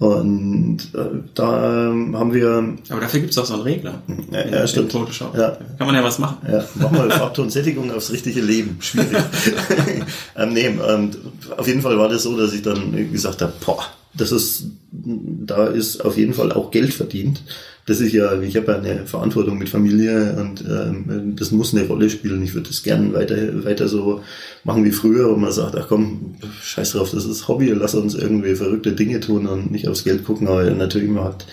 [0.00, 2.74] Und äh, da ähm, haben wir.
[2.88, 4.02] Aber dafür gibt es auch so einen Regler.
[4.32, 4.92] Ja, in, ja stimmt.
[4.92, 5.36] Photoshop.
[5.36, 5.58] Ja.
[5.76, 6.38] Kann man ja was machen.
[6.50, 8.78] Ja, mach mal Farbtonsättigung aufs richtige Leben.
[8.80, 9.10] Schwierig.
[10.38, 11.18] ähm, nee, und
[11.54, 13.84] auf jeden Fall war das so, dass ich dann gesagt habe, boah,
[14.14, 17.42] das ist, da ist auf jeden Fall auch Geld verdient.
[17.86, 21.86] Das ist ja, ich habe ja eine Verantwortung mit Familie und ähm, das muss eine
[21.86, 22.42] Rolle spielen.
[22.42, 24.22] Ich würde das gerne weiter, weiter so
[24.64, 28.14] machen wie früher, wo man sagt, ach komm, scheiß drauf, das ist Hobby, lass uns
[28.14, 31.46] irgendwie verrückte Dinge tun und nicht aufs Geld gucken, aber natürlich man hat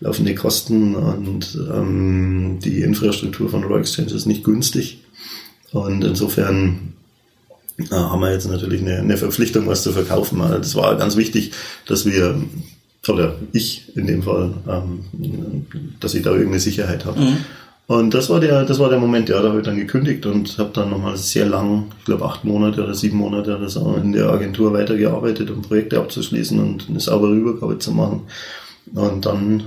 [0.00, 5.02] laufende Kosten und ähm, die Infrastruktur von Raw Exchange ist nicht günstig.
[5.72, 6.94] Und insofern
[7.90, 10.40] haben wir jetzt natürlich eine, eine Verpflichtung, was zu verkaufen.
[10.40, 11.52] Also das war ganz wichtig,
[11.86, 12.42] dass wir,
[13.08, 15.66] oder ich in dem Fall, ähm,
[16.00, 17.20] dass ich da irgendeine Sicherheit habe.
[17.20, 17.36] Mhm.
[17.86, 20.58] Und das war der, das war der Moment, ja, da habe ich dann gekündigt und
[20.58, 24.12] habe dann nochmal sehr lang, ich glaube acht Monate oder sieben Monate oder so, in
[24.12, 28.22] der Agentur weitergearbeitet, um Projekte abzuschließen und eine saubere Übergabe zu machen.
[28.94, 29.64] Und dann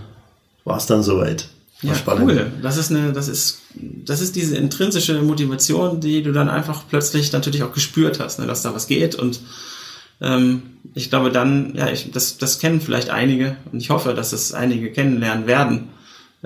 [0.63, 1.49] war es dann soweit.
[1.81, 2.31] Ja, spannend.
[2.31, 2.51] cool.
[2.61, 7.33] Das ist eine, das ist, das ist diese intrinsische Motivation, die du dann einfach plötzlich
[7.33, 9.41] natürlich auch gespürt hast, ne, dass da was geht und
[10.23, 10.63] ähm,
[10.95, 14.53] ich glaube dann, ja, ich, das, das kennen vielleicht einige und ich hoffe, dass es
[14.53, 15.89] einige kennenlernen werden,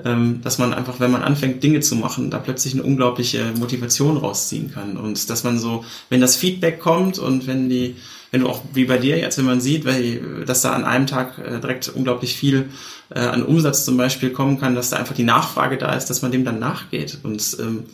[0.04, 4.16] ähm, dass man einfach, wenn man anfängt, Dinge zu machen, da plötzlich eine unglaubliche Motivation
[4.16, 7.96] rausziehen kann und dass man so, wenn das Feedback kommt und wenn die,
[8.30, 11.06] wenn du auch wie bei dir jetzt, wenn man sieht, weil, dass da an einem
[11.06, 12.68] Tag äh, direkt unglaublich viel
[13.10, 16.22] äh, an Umsatz zum Beispiel kommen kann, dass da einfach die Nachfrage da ist, dass
[16.22, 17.18] man dem dann nachgeht.
[17.22, 17.84] Und ähm,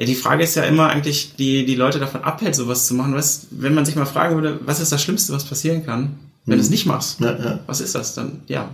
[0.00, 3.14] ja, die Frage ist ja immer eigentlich, die die Leute davon abhält, sowas zu machen.
[3.14, 6.54] Was, wenn man sich mal fragen würde, was ist das Schlimmste, was passieren kann, wenn
[6.54, 6.60] hm.
[6.60, 7.20] du es nicht machst?
[7.20, 7.60] Ja, ja.
[7.66, 8.40] Was ist das dann?
[8.48, 8.70] Ja,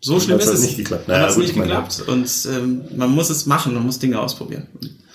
[0.00, 0.62] so schlimm ist es.
[0.62, 1.06] Nicht geklappt.
[1.06, 4.66] Naja, hat es nicht geklappt und ähm, man muss es machen, man muss Dinge ausprobieren.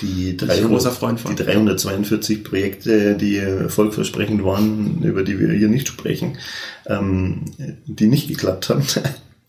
[0.02, 6.38] Die, 300, die 342 Projekte, die erfolgversprechend waren, über die wir hier nicht sprechen,
[6.86, 7.44] ähm,
[7.86, 8.86] die nicht geklappt haben.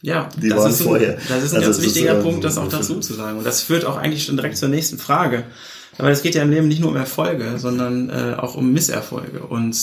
[0.03, 1.19] Ja, die das, waren ist ein, vorher.
[1.29, 3.39] das ist ein also ganz wichtiger ist, Punkt, das auch dazu zu sagen.
[3.39, 5.45] Und das führt auch eigentlich schon direkt zur nächsten Frage.
[5.99, 9.41] Aber es geht ja im Leben nicht nur um Erfolge, sondern äh, auch um Misserfolge.
[9.41, 9.77] Und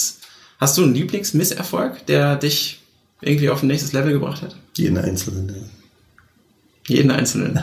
[0.60, 2.82] hast du einen Lieblingsmisserfolg, der dich
[3.22, 4.56] irgendwie auf ein nächstes Level gebracht hat?
[4.76, 5.50] Jeden einzelnen.
[5.50, 6.96] Ja.
[6.96, 7.60] Jeden einzelnen.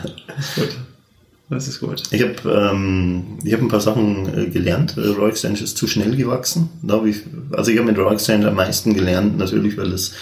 [0.55, 0.69] gut.
[1.51, 2.03] Das ist gut.
[2.11, 4.95] Ich habe ähm, ich hab ein paar Sachen äh, gelernt.
[4.97, 6.69] Äh, Raw Exchange ist zu schnell gewachsen.
[6.81, 10.13] Da hab ich, also ich habe mit Raw Exchange am meisten gelernt, natürlich, weil es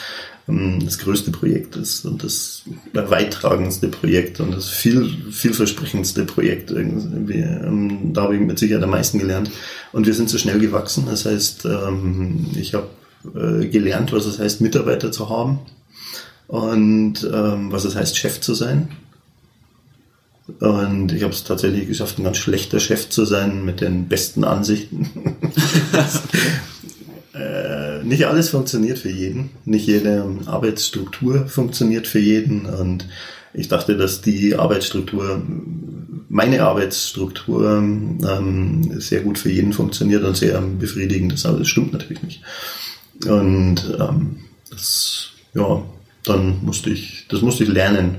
[0.83, 6.71] das größte Projekt ist und das weittragendste Projekt und das viel, vielversprechendste Projekt.
[6.71, 7.39] Irgendwie.
[7.39, 9.51] Ähm, da habe ich mit Sicherheit am meisten gelernt.
[9.91, 11.05] Und wir sind zu schnell gewachsen.
[11.07, 12.88] Das heißt, ähm, ich habe
[13.35, 15.59] äh, gelernt, was es heißt, Mitarbeiter zu haben
[16.47, 18.89] und ähm, was es heißt, Chef zu sein
[20.59, 24.43] und ich habe es tatsächlich geschafft, ein ganz schlechter Chef zu sein mit den besten
[24.43, 25.09] Ansichten.
[27.39, 29.52] äh, nicht alles funktioniert für jeden.
[29.65, 32.65] Nicht jede Arbeitsstruktur funktioniert für jeden.
[32.65, 33.06] Und
[33.54, 35.41] ich dachte, dass die Arbeitsstruktur,
[36.30, 41.45] meine Arbeitsstruktur, ähm, sehr gut für jeden funktioniert und sehr befriedigend ist.
[41.45, 42.41] Aber das stimmt natürlich nicht.
[43.25, 44.38] Und ähm,
[44.69, 45.84] das, ja,
[46.23, 48.17] dann musste ich, das musste ich lernen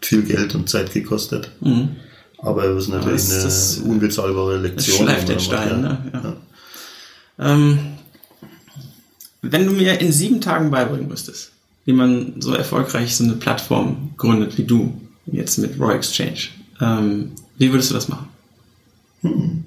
[0.00, 1.50] viel Geld und Zeit gekostet.
[1.60, 1.96] Mhm.
[2.38, 5.06] Aber es ist natürlich das, eine unbezahlbare Lektion.
[5.06, 5.98] Das schleift den Stein, ne?
[6.12, 6.22] Ja.
[6.22, 6.36] Ja.
[7.38, 7.78] Ähm,
[9.52, 11.52] wenn du mir in sieben Tagen beibringen müsstest,
[11.84, 16.48] wie man so erfolgreich so eine Plattform gründet wie du, jetzt mit Raw Exchange,
[16.80, 18.28] ähm, wie würdest du das machen?
[19.22, 19.64] Hm.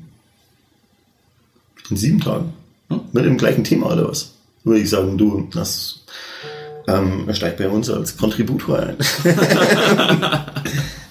[1.90, 2.54] In sieben Tagen?
[2.90, 3.02] Hm?
[3.12, 4.34] Mit dem gleichen Thema oder was?
[4.64, 6.02] Würde ich sagen, du, das
[6.90, 8.98] ähm, er steigt bei uns als Kontributor ein.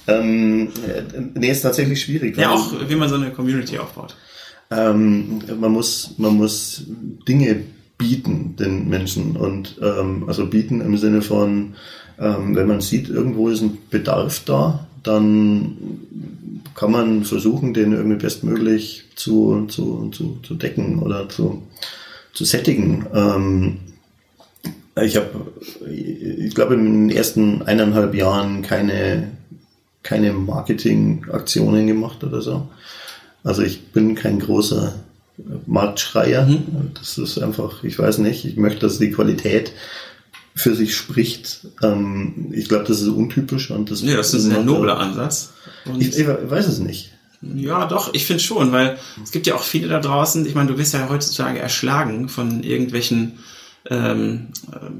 [0.08, 0.68] ähm,
[1.34, 2.36] nee, ist tatsächlich schwierig.
[2.36, 4.16] Ja, auch wie man so eine Community aufbaut.
[4.70, 6.82] Ähm, man, muss, man muss
[7.28, 7.62] Dinge
[7.98, 11.74] bieten den Menschen und ähm, also bieten im Sinne von,
[12.18, 15.76] ähm, wenn man sieht, irgendwo ist ein Bedarf da, dann
[16.74, 21.62] kann man versuchen, den irgendwie bestmöglich zu, zu, zu, zu decken oder zu,
[22.32, 23.06] zu sättigen.
[23.12, 23.78] Ähm,
[25.02, 25.28] ich habe,
[25.88, 29.32] ich glaube, in den ersten eineinhalb Jahren keine,
[30.02, 32.68] keine Marketingaktionen gemacht oder so.
[33.44, 34.94] Also ich bin kein großer
[35.66, 36.46] Marktschreier.
[36.46, 36.92] Mhm.
[36.94, 39.72] Das ist einfach, ich weiß nicht, ich möchte, dass die Qualität
[40.54, 41.66] für sich spricht.
[41.82, 44.02] Ähm, ich glaube, das ist untypisch und das.
[44.02, 45.52] Ja, das ist ein nobler Ansatz.
[45.98, 47.12] Ich, ich, weiß es nicht.
[47.40, 50.72] Ja, doch, ich finde schon, weil es gibt ja auch viele da draußen, ich meine,
[50.72, 53.38] du wirst ja heutzutage erschlagen von irgendwelchen
[53.90, 54.48] ähm,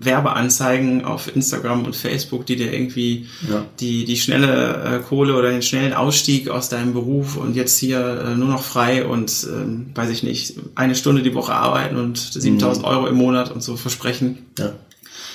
[0.01, 3.65] Werbeanzeigen auf Instagram und Facebook, die dir irgendwie ja.
[3.81, 8.25] die, die schnelle äh, Kohle oder den schnellen Ausstieg aus deinem Beruf und jetzt hier
[8.25, 12.17] äh, nur noch frei und, ähm, weiß ich nicht, eine Stunde die Woche arbeiten und
[12.19, 12.91] 7000 mhm.
[12.91, 14.47] Euro im Monat und so versprechen.
[14.59, 14.73] Ja.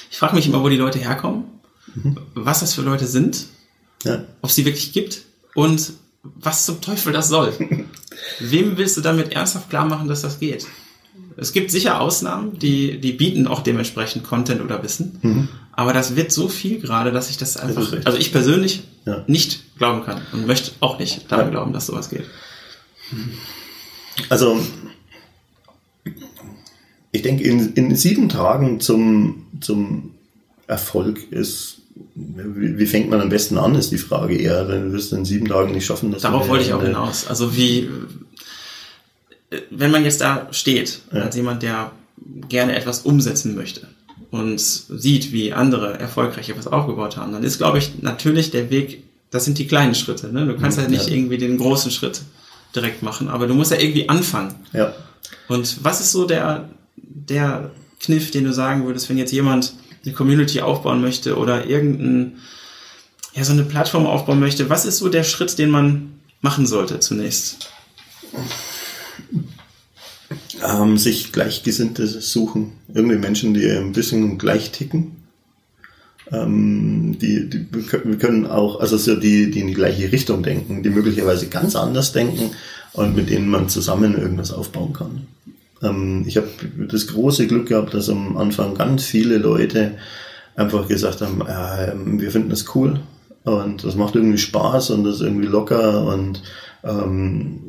[0.09, 1.43] Ich frage mich immer, wo die Leute herkommen,
[1.93, 2.17] mhm.
[2.33, 3.45] was das für Leute sind,
[4.03, 4.23] ja.
[4.41, 7.53] ob es die wirklich gibt und was zum Teufel das soll.
[8.39, 10.65] Wem willst du damit ernsthaft klar machen, dass das geht?
[11.35, 15.19] Es gibt sicher Ausnahmen, die, die bieten auch dementsprechend Content oder Wissen.
[15.21, 15.49] Mhm.
[15.71, 19.23] Aber das wird so viel gerade, dass ich das einfach, das also ich persönlich ja.
[19.27, 21.51] nicht glauben kann und möchte auch nicht daran ja.
[21.51, 22.25] glauben, dass sowas geht.
[24.29, 24.59] Also,
[27.11, 30.11] ich denke, in, in sieben Tagen zum, zum
[30.67, 31.79] Erfolg ist
[32.15, 34.65] wie, wie, fängt man am besten an, ist die Frage eher.
[34.65, 36.15] Dann wirst du in sieben Tagen nicht schaffen.
[36.19, 37.27] Darauf wollte ich auch hinaus.
[37.27, 37.89] Also wie,
[39.69, 41.21] wenn man jetzt da steht, ja.
[41.21, 41.91] als jemand, der
[42.49, 43.87] gerne etwas umsetzen möchte
[44.31, 49.03] und sieht, wie andere erfolgreich etwas aufgebaut haben, dann ist, glaube ich, natürlich der Weg,
[49.29, 50.31] das sind die kleinen Schritte.
[50.31, 50.45] Ne?
[50.45, 50.83] Du kannst ja.
[50.83, 52.21] halt nicht irgendwie den großen Schritt
[52.75, 54.55] direkt machen, aber du musst ja irgendwie anfangen.
[54.71, 54.93] Ja.
[55.47, 60.13] Und was ist so der, der Kniff, den du sagen würdest, wenn jetzt jemand eine
[60.13, 62.37] Community aufbauen möchte oder irgendein,
[63.33, 66.99] ja, so eine Plattform aufbauen möchte, was ist so der Schritt, den man machen sollte
[66.99, 67.69] zunächst?
[70.63, 72.73] Ähm, sich Gleichgesinnte suchen.
[72.93, 75.17] Irgendwie Menschen, die ein bisschen gleich ticken.
[76.31, 80.83] Ähm, die, die, wir können auch, also so die, die in die gleiche Richtung denken,
[80.83, 82.51] die möglicherweise ganz anders denken
[82.93, 85.27] und mit denen man zusammen irgendwas aufbauen kann.
[85.81, 86.47] Ähm, ich habe
[86.89, 89.95] das große Glück gehabt, dass am Anfang ganz viele Leute
[90.55, 92.99] einfach gesagt haben, äh, wir finden das cool
[93.43, 96.41] und das macht irgendwie Spaß und das ist irgendwie locker und
[96.83, 97.59] ähm,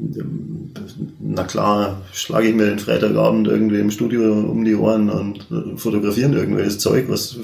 [1.21, 6.33] na klar, schlage ich mir den Freitagabend irgendwie im Studio um die Ohren und fotografieren
[6.33, 7.37] irgendwelches Zeug, was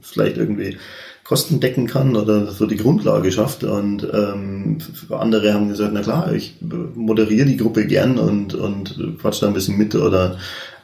[0.00, 0.76] vielleicht irgendwie
[1.24, 3.64] Kosten decken kann oder so die Grundlage schafft.
[3.64, 4.78] Und ähm,
[5.10, 9.54] andere haben gesagt, na klar, ich moderiere die Gruppe gern und, und quatsch da ein
[9.54, 10.38] bisschen mit oder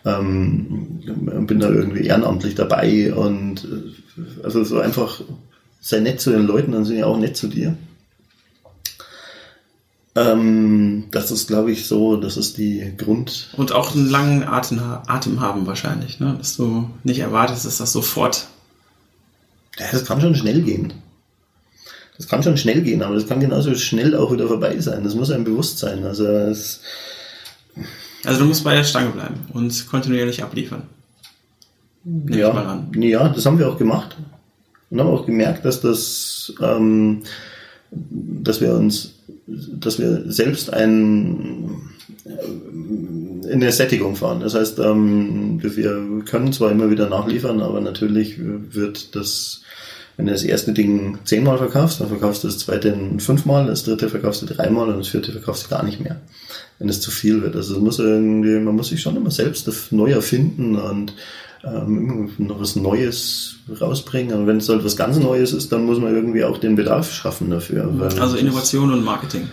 [0.05, 1.01] ähm,
[1.47, 3.69] bin da irgendwie ehrenamtlich dabei und
[4.43, 5.21] also so einfach
[5.83, 7.77] sei nett zu den Leuten, dann sind ja auch nett zu dir.
[10.15, 13.51] Ähm, das ist, glaube ich, so, das ist die Grund.
[13.57, 16.35] Und auch einen langen Atem, Atem haben wahrscheinlich, ne?
[16.39, 18.47] dass du nicht erwartest, dass das sofort.
[19.79, 20.93] Ja, das kann schon schnell gehen.
[22.19, 25.03] Das kann schon schnell gehen, aber das kann genauso schnell auch wieder vorbei sein.
[25.03, 26.05] Das muss einem bewusst sein.
[26.05, 26.81] Also, es,
[28.25, 30.83] Also du musst bei der Stange bleiben und kontinuierlich abliefern.
[32.05, 32.93] Nehme ja, an.
[33.01, 34.17] ja, das haben wir auch gemacht.
[34.93, 37.23] Und haben auch gemerkt, dass das, ähm,
[37.91, 39.15] dass wir uns,
[39.47, 41.71] dass wir selbst ein,
[42.27, 44.41] äh, in der Sättigung fahren.
[44.41, 49.63] Das heißt, ähm, wir können zwar immer wieder nachliefern, aber natürlich wird das,
[50.19, 54.11] wenn du das erste Ding zehnmal verkaufst, dann verkaufst du das zweite fünfmal, das dritte
[54.11, 56.21] verkaufst du dreimal und das vierte verkaufst du gar nicht mehr,
[56.79, 57.57] wenn es zu viel wird.
[57.57, 61.15] Also muss irgendwie, man muss sich schon immer selbst neu erfinden und
[61.65, 64.37] ähm, noch was Neues rausbringen.
[64.37, 67.13] Und wenn es halt was ganz Neues ist, dann muss man irgendwie auch den Bedarf
[67.13, 67.85] schaffen dafür.
[67.85, 69.49] Also das- Innovation und Marketing.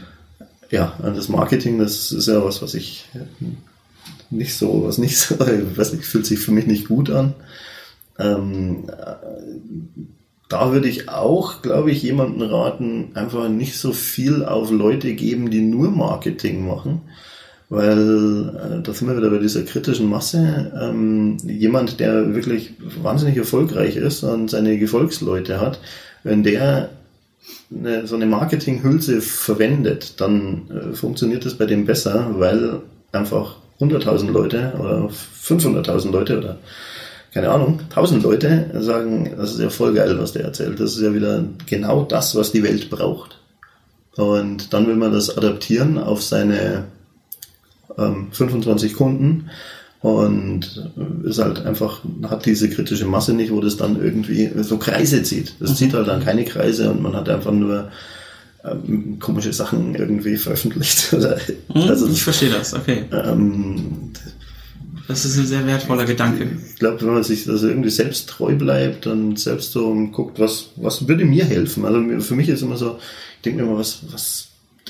[0.71, 3.05] ja, und das Marketing, das ist ja was, was ich
[4.29, 7.33] nicht so, was nicht so, ich weiß nicht, fühlt sich für mich nicht gut an.
[8.17, 9.15] Ähm, äh,
[10.49, 15.51] da würde ich auch, glaube ich, jemanden raten, einfach nicht so viel auf Leute geben,
[15.51, 17.01] die nur Marketing machen.
[17.69, 20.71] Weil äh, da sind wir wieder bei dieser kritischen Masse.
[20.79, 25.79] Ähm, jemand, der wirklich wahnsinnig erfolgreich ist und seine Gefolgsleute hat,
[26.23, 26.89] wenn der
[27.71, 34.31] eine, so eine Marketinghülse verwendet, dann äh, funktioniert das bei dem besser, weil einfach 100.000
[34.31, 36.57] Leute oder 500.000 Leute oder
[37.33, 40.79] keine Ahnung, 1000 Leute sagen, das ist ja voll geil, was der erzählt.
[40.79, 43.39] Das ist ja wieder genau das, was die Welt braucht.
[44.15, 46.85] Und dann will man das adaptieren auf seine
[47.97, 49.49] ähm, 25 Kunden
[50.01, 50.89] und
[51.23, 55.55] ist halt einfach, hat diese kritische Masse nicht, wo das dann irgendwie so Kreise zieht.
[55.59, 57.89] Das zieht halt dann keine Kreise und man hat einfach nur
[58.63, 61.11] ähm, komische Sachen irgendwie veröffentlicht.
[61.73, 63.03] Hm, also, ich verstehe das, okay.
[63.11, 64.11] ähm,
[65.07, 66.47] Das ist ein sehr wertvoller Gedanke.
[66.69, 70.69] ich glaube, wenn man sich also irgendwie selbst treu bleibt und selbst so guckt, was,
[70.77, 71.85] was würde mir helfen?
[71.85, 72.99] Also für mich ist immer so,
[73.37, 74.47] ich denke mir immer, was, was,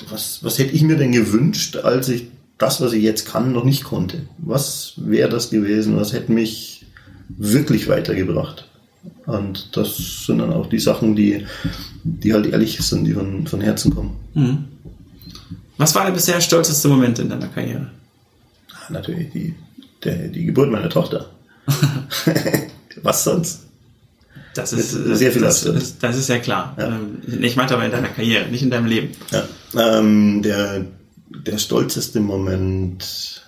[0.08, 2.28] was, was hätte ich mir denn gewünscht, als ich
[2.60, 4.22] das, was ich jetzt kann, noch nicht konnte?
[4.38, 5.96] Was wäre das gewesen?
[5.96, 6.86] Was hätte mich
[7.28, 8.66] wirklich weitergebracht?
[9.26, 11.46] Und das sind dann auch die Sachen, die,
[12.04, 14.16] die halt ehrlich sind, die von, von Herzen kommen.
[14.34, 14.64] Mhm.
[15.78, 17.90] Was war der bisher stolzeste Moment in deiner Karriere?
[18.72, 19.54] Ah, Natürlich die,
[20.04, 21.30] der, die Geburt meiner Tochter.
[23.02, 23.66] was sonst?
[24.54, 26.76] Das ist, sehr viel das, das, das ist ja klar.
[26.78, 26.88] Ja.
[26.88, 29.12] Ähm, Ich meinte aber in deiner Karriere, nicht in deinem Leben.
[29.30, 29.48] Ja,
[29.98, 30.84] ähm, der,
[31.30, 33.42] der stolzeste Moment.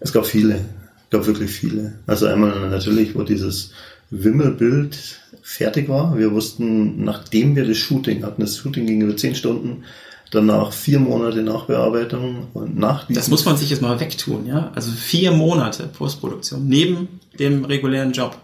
[0.00, 0.56] Es gab viele.
[1.04, 1.98] Es gab wirklich viele.
[2.06, 3.72] Also einmal natürlich, wo dieses
[4.10, 4.96] Wimmelbild
[5.42, 6.16] fertig war.
[6.18, 9.84] Wir wussten, nachdem wir das Shooting hatten, das Shooting ging über zehn Stunden,
[10.30, 14.70] danach vier Monate Nachbearbeitung und nach diesem Das muss man sich jetzt mal wegtun, ja?
[14.74, 18.36] Also vier Monate Postproduktion neben dem regulären Job.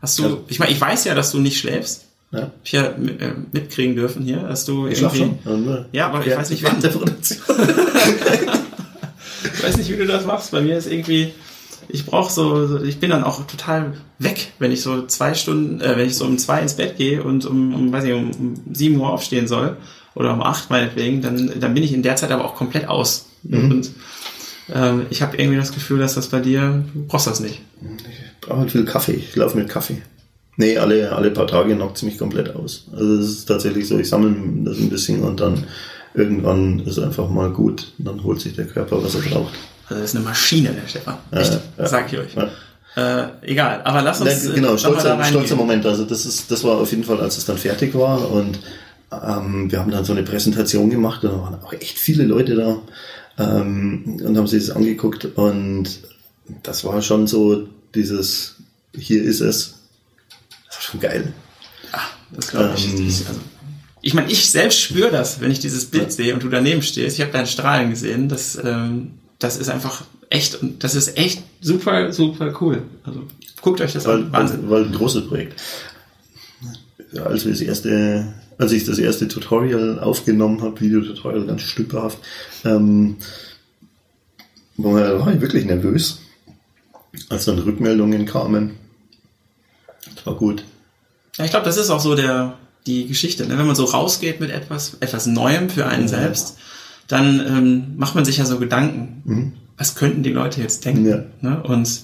[0.00, 0.28] Hast du, Mhm.
[0.30, 0.36] Ja.
[0.48, 2.06] ich meine, ich weiß ja, dass du nicht schläfst.
[2.32, 5.84] Ja, ich ja äh, mitkriegen dürfen hier, dass du ich irgendwie, schon.
[5.92, 6.80] Ja, aber ich während- weiß nicht, wann.
[6.80, 7.38] der Produktion.
[9.44, 10.50] ich weiß nicht, wie du das machst.
[10.52, 11.32] Bei mir ist irgendwie,
[11.88, 15.80] ich brauche so, so, ich bin dann auch total weg, wenn ich so zwei Stunden,
[15.80, 18.30] äh, wenn ich so um zwei ins Bett gehe und um, um weiß nicht, um,
[18.30, 19.76] um sieben Uhr aufstehen soll
[20.14, 23.26] oder um acht meinetwegen, dann, dann bin ich in der Zeit aber auch komplett aus.
[23.42, 23.70] Mhm.
[23.70, 23.90] Und
[24.72, 27.60] ähm, ich habe irgendwie das Gefühl, dass das bei dir, du brauchst das nicht.
[27.82, 29.14] Ich brauche halt viel Kaffee.
[29.14, 30.00] Ich laufe mit Kaffee.
[30.60, 32.84] Nee, alle, alle paar Tage knockt es mich komplett aus.
[32.92, 35.64] Also es ist tatsächlich so, ich sammle das ein bisschen und dann
[36.12, 37.94] irgendwann ist einfach mal gut.
[37.98, 39.54] Und dann holt sich der Körper, was er braucht.
[39.88, 41.16] Also das ist eine Maschine, der Stefan.
[41.30, 41.86] Echt, ja.
[41.86, 42.34] sag ich euch.
[42.34, 42.50] Ja.
[43.22, 45.30] Äh, egal, aber lass uns Ja, äh, genau, da stolzer, reingehen.
[45.30, 45.86] stolzer Moment.
[45.86, 48.58] Also das ist, das war auf jeden Fall, als es dann fertig war und
[49.10, 52.54] ähm, wir haben dann so eine Präsentation gemacht und da waren auch echt viele Leute
[52.54, 52.76] da
[53.38, 56.00] ähm, und haben sich das angeguckt und
[56.62, 58.56] das war schon so dieses,
[58.94, 59.79] hier ist es.
[60.90, 61.32] Schon geil.
[61.92, 62.00] Ah,
[62.32, 62.86] das glaube ich.
[62.92, 63.40] Ähm, Das- also,
[64.02, 67.16] ich meine, ich selbst spüre das, wenn ich dieses Bild sehe und du daneben stehst.
[67.16, 68.28] Ich habe deinen Strahlen gesehen.
[68.28, 72.82] Das, ähm, das ist einfach echt und das ist echt super, super cool.
[73.04, 73.26] Also
[73.60, 74.32] guckt euch das weil, an.
[74.32, 74.70] Wahnsinn.
[74.70, 75.60] weil, ein großes Projekt.
[77.12, 82.18] Ja, als wir das erste, als ich das erste Tutorial aufgenommen habe, Videotutorial, ganz stümperhaft,
[82.64, 83.16] ähm,
[84.76, 86.20] war war ich wirklich nervös,
[87.28, 88.76] als dann Rückmeldungen kamen.
[90.14, 90.64] Das war gut.
[91.40, 92.54] Ja, ich glaube, das ist auch so der,
[92.86, 93.46] die Geschichte.
[93.46, 93.58] Ne?
[93.58, 96.56] Wenn man so rausgeht mit etwas, etwas Neuem für einen selbst,
[97.08, 99.54] dann ähm, macht man sich ja so Gedanken.
[99.76, 101.08] Was könnten die Leute jetzt denken?
[101.08, 101.24] Ja.
[101.40, 101.62] Ne?
[101.62, 102.02] Und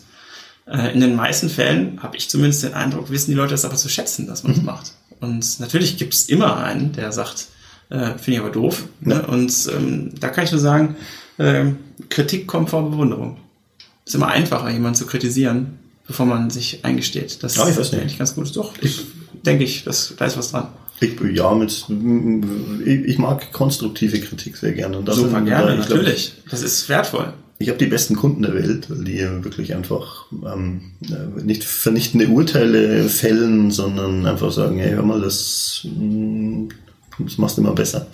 [0.66, 3.76] äh, in den meisten Fällen habe ich zumindest den Eindruck, wissen die Leute das aber
[3.76, 4.92] zu schätzen, dass man es macht.
[5.20, 7.46] Und natürlich gibt es immer einen, der sagt,
[7.88, 8.84] Äh, Finde ich aber doof.
[9.00, 9.24] Ne?
[9.28, 10.96] Und ähm, da kann ich nur sagen,
[11.38, 11.66] äh,
[12.08, 13.36] Kritik kommt vor Bewunderung.
[14.04, 17.44] Ist immer einfacher, jemanden zu kritisieren, bevor man sich eingesteht.
[17.44, 18.00] Das Ja, ich weiß nicht.
[18.00, 18.56] eigentlich ganz gut.
[18.56, 19.04] Doch, ich,
[19.46, 20.68] denke ich, das, da ist was dran.
[21.00, 21.86] Ich, ja, mit,
[22.86, 24.98] ich, mag konstruktive Kritik sehr gerne.
[24.98, 26.34] Und das Super gerne, ich glaub, natürlich.
[26.50, 27.34] Das ist wertvoll.
[27.58, 32.28] Ich habe die besten Kunden der Welt, weil die wirklich einfach ähm, äh, nicht vernichtende
[32.28, 36.68] Urteile fällen, sondern einfach sagen, hey, hör mal, das, mm,
[37.18, 38.06] das machst du immer besser.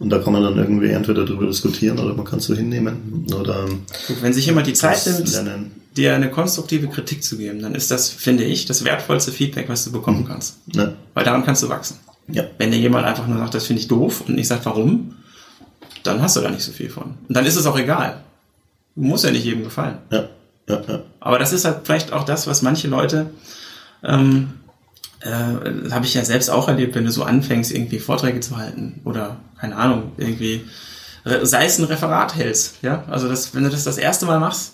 [0.00, 3.26] Und da kann man dann irgendwie entweder darüber diskutieren oder man kann es so hinnehmen
[3.38, 3.66] oder
[4.08, 5.72] Gut, wenn sich jemand die Zeit nimmt, lernen.
[5.96, 9.84] Dir eine konstruktive Kritik zu geben, dann ist das, finde ich, das wertvollste Feedback, was
[9.84, 10.74] du bekommen kannst.
[10.74, 10.96] Ne?
[11.14, 11.98] Weil daran kannst du wachsen.
[12.28, 12.44] Ja.
[12.58, 15.16] Wenn dir jemand einfach nur sagt, das finde ich doof und nicht sagt, warum,
[16.04, 17.14] dann hast du da nicht so viel von.
[17.28, 18.20] Und dann ist es auch egal.
[18.94, 19.98] Muss ja nicht jedem gefallen.
[20.10, 20.28] Ja,
[20.68, 21.02] ja, ja.
[21.18, 23.30] Aber das ist halt vielleicht auch das, was manche Leute,
[24.04, 24.50] ähm,
[25.20, 29.00] äh, habe ich ja selbst auch erlebt, wenn du so anfängst, irgendwie Vorträge zu halten
[29.04, 30.64] oder, keine Ahnung, irgendwie,
[31.24, 34.72] sei es ein Referat hältst, ja, also das, wenn du das das erste Mal machst,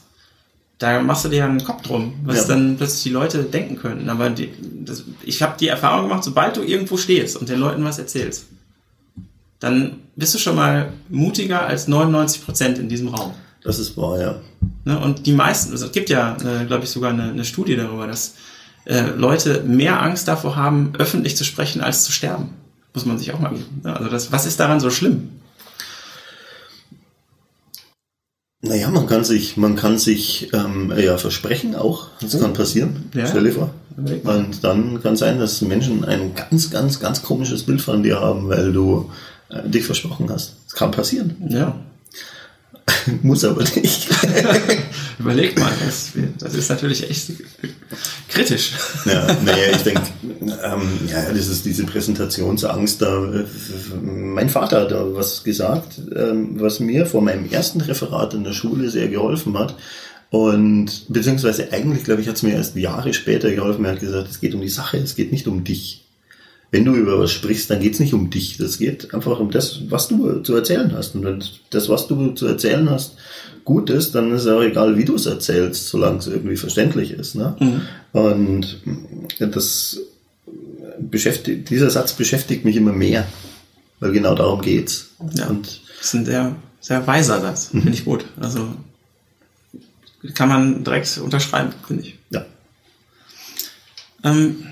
[0.79, 2.45] da machst du dir einen Kopf drum, was Ja.
[2.49, 4.09] dann plötzlich die Leute denken können.
[4.11, 4.51] Aber die,
[4.85, 8.47] das, ich habe die Erfahrung gemacht, sobald du irgendwo stehst und den Leuten was erzählst,
[9.61, 13.33] dann bist du schon mal mutiger als 99 Prozent in diesem Raum.
[13.63, 14.35] Das ist wahr, ja.
[14.85, 14.99] Ne?
[14.99, 18.07] Und die meisten, also es gibt ja, äh, glaube ich, sogar eine, eine Studie darüber,
[18.07, 18.35] dass
[18.85, 22.51] äh, Leute mehr Angst davor haben, öffentlich zu sprechen, als zu sterben.
[22.95, 23.81] Muss man sich auch mal geben.
[23.83, 23.97] Ne?
[23.97, 25.31] Also das, was ist daran so schlimm?
[28.69, 32.09] Naja, man kann sich, man kann sich ähm, ja versprechen auch.
[32.21, 33.11] Das kann passieren.
[33.15, 33.27] Ja.
[33.27, 33.71] Stell dir vor.
[33.97, 38.49] Und dann kann sein, dass Menschen ein ganz, ganz, ganz komisches Bild von dir haben,
[38.49, 39.11] weil du
[39.49, 40.57] äh, dich versprochen hast.
[40.67, 41.37] Das kann passieren.
[41.49, 41.77] Ja.
[43.23, 44.09] Muss aber nicht.
[45.19, 47.33] Überleg mal, das, das ist natürlich echt
[48.29, 48.73] kritisch.
[49.05, 50.03] ja, naja, ich denke,
[50.63, 53.03] ähm, ja, das ist diese Präsentationsangst.
[53.03, 53.45] Da,
[54.03, 58.53] mein Vater hat da was gesagt, ähm, was mir vor meinem ersten Referat in der
[58.53, 59.75] Schule sehr geholfen hat.
[60.31, 63.85] Und beziehungsweise eigentlich, glaube ich, hat es mir erst Jahre später geholfen.
[63.85, 66.06] Er hat gesagt, es geht um die Sache, es geht nicht um dich.
[66.71, 68.59] Wenn du über was sprichst, dann geht es nicht um dich.
[68.59, 71.15] Das geht einfach um das, was du zu erzählen hast.
[71.15, 73.15] Und wenn das, was du zu erzählen hast,
[73.65, 77.13] gut ist, dann ist es auch egal, wie du es erzählst, solange es irgendwie verständlich
[77.13, 77.35] ist.
[77.35, 77.57] Ne?
[78.13, 78.79] Und
[79.39, 80.01] das
[80.99, 83.27] beschäftigt, dieser Satz beschäftigt mich immer mehr,
[84.01, 85.11] weil genau darum geht's.
[85.35, 85.47] Ja.
[85.47, 87.69] Und Das ist ein sehr, sehr weiser Satz.
[87.69, 88.25] Finde ich gut.
[88.41, 88.69] Also
[90.35, 92.19] kann man direkt unterschreiben, finde ich.
[92.31, 92.45] ja,
[94.25, 94.65] Ähm,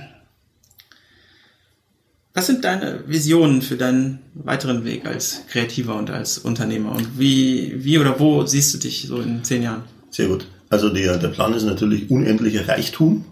[2.34, 6.92] was sind deine Visionen für deinen weiteren Weg als Kreativer und als Unternehmer?
[6.92, 9.84] Und wie, wie oder wo siehst du dich so in zehn Jahren?
[10.10, 10.46] sehr gut.
[10.70, 13.24] Also der, der Plan ist natürlich unendlicher Reichtum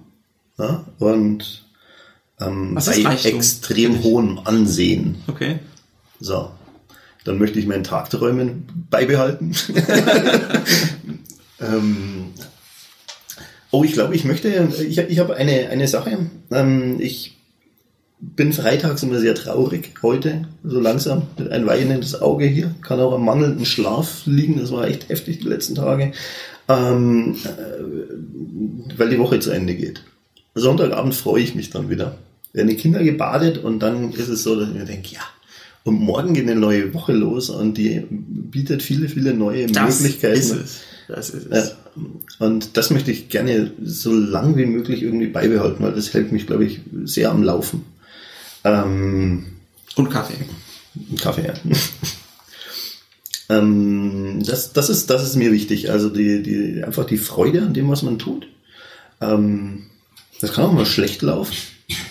[0.59, 0.85] ja?
[0.99, 1.65] und
[2.41, 3.37] ähm, bei Reichtum?
[3.37, 5.17] extrem hohem Ansehen.
[5.27, 5.59] Okay.
[6.21, 6.51] So,
[7.25, 9.55] dann möchte ich meinen Tagträumen beibehalten.
[11.61, 12.27] ähm,
[13.71, 16.27] oh, ich glaube, ich möchte, ich, ich habe eine, eine Sache.
[16.51, 17.39] Ähm, ich
[18.23, 22.73] bin freitags immer sehr traurig heute, so langsam, mit ein weinendes Auge hier.
[22.81, 26.12] Kann auch am mangelnden Schlaf liegen, das war echt heftig die letzten Tage,
[26.68, 30.03] ähm, äh, weil die Woche zu Ende geht.
[30.55, 32.16] Sonntagabend freue ich mich dann wieder.
[32.53, 35.20] Werden die Kinder gebadet und dann ist es so, dass ich mir denke, ja,
[35.85, 40.37] und morgen geht eine neue Woche los und die bietet viele, viele neue Das Möglichkeiten.
[40.39, 40.81] ist es.
[41.09, 41.75] Das ist es.
[42.39, 46.47] und das möchte ich gerne so lang wie möglich irgendwie beibehalten, weil das hält mich,
[46.47, 47.85] glaube ich, sehr am Laufen.
[48.65, 49.47] Ähm,
[49.97, 50.37] Und Kaffee.
[51.21, 51.55] Kaffee, ja.
[53.59, 55.91] ähm, das, das, ist, das ist mir wichtig.
[55.91, 58.47] Also die, die, einfach die Freude an dem, was man tut.
[59.21, 59.87] Ähm,
[60.41, 61.55] das kann auch mal schlecht laufen,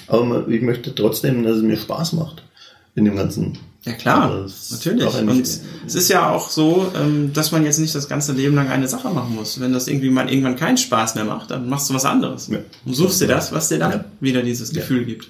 [0.08, 2.44] aber ich möchte trotzdem, dass es mir Spaß macht
[2.96, 3.58] in dem ganzen.
[3.84, 5.16] Ja klar, Also natürlich.
[5.16, 5.42] Und
[5.88, 8.88] es ist ja auch so, ähm, dass man jetzt nicht das ganze Leben lang eine
[8.88, 9.60] Sache machen muss.
[9.60, 12.48] Wenn das irgendwie mal irgendwann keinen Spaß mehr macht, dann machst du was anderes.
[12.48, 12.60] Ja.
[12.86, 14.06] Und suchst dir das, was dir dann Ja.
[14.20, 15.30] wieder dieses Gefühl gibt.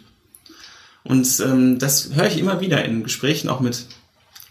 [1.04, 3.86] Und ähm, das höre ich immer wieder in Gesprächen auch mit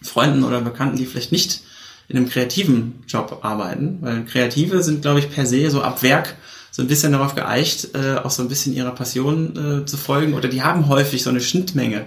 [0.02, 1.62] Freunden oder Bekannten, die vielleicht nicht
[2.08, 6.36] in einem kreativen Job arbeiten, weil Kreative sind, glaube ich, per se so ab Werk
[6.72, 10.34] so ein bisschen darauf geeicht, äh, auch so ein bisschen ihrer Passion äh, zu folgen
[10.34, 12.06] oder die haben häufig so eine Schnittmenge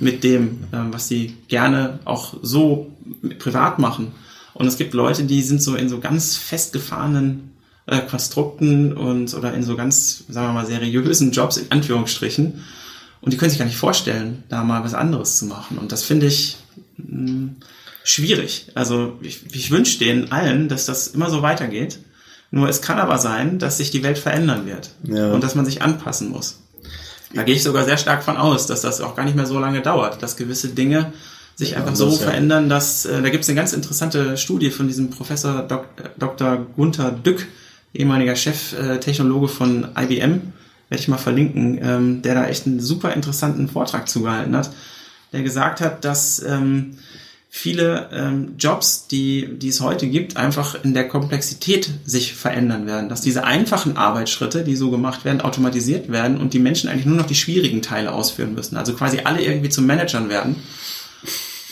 [0.00, 2.90] mit dem, ähm, was sie gerne auch so
[3.38, 4.12] privat machen.
[4.54, 7.52] Und es gibt Leute, die sind so in so ganz festgefahrenen
[7.86, 12.64] äh, Konstrukten und oder in so ganz, sagen wir mal, seriösen Jobs in Anführungsstrichen.
[13.20, 15.78] Und die können sich gar nicht vorstellen, da mal was anderes zu machen.
[15.78, 16.56] Und das finde ich
[16.96, 17.50] mh,
[18.04, 18.68] schwierig.
[18.74, 21.98] Also ich, ich wünsche denen allen, dass das immer so weitergeht.
[22.50, 25.32] Nur es kann aber sein, dass sich die Welt verändern wird Ja.
[25.32, 26.60] und dass man sich anpassen muss.
[27.34, 29.58] Da gehe ich sogar sehr stark von aus, dass das auch gar nicht mehr so
[29.58, 31.12] lange dauert, dass gewisse Dinge
[31.56, 32.26] sich einfach so Anders, ja.
[32.28, 36.08] verändern, dass äh, da gibt es eine ganz interessante Studie von diesem Professor Dok äh,
[36.18, 36.66] Dr.
[36.76, 37.46] Gunther Dück,
[37.92, 40.52] ehemaliger Cheftechnologe von IBM,
[40.88, 44.70] werde ich mal verlinken, ähm, der da echt einen super interessanten Vortrag zugehalten hat,
[45.32, 46.98] der gesagt hat, dass ähm,
[47.50, 53.08] viele ähm, Jobs, die, die es heute gibt, einfach in der Komplexität sich verändern werden.
[53.08, 57.16] Dass diese einfachen Arbeitsschritte, die so gemacht werden, automatisiert werden und die Menschen eigentlich nur
[57.16, 58.76] noch die schwierigen Teile ausführen müssen.
[58.76, 60.56] Also quasi alle irgendwie zu Managern werden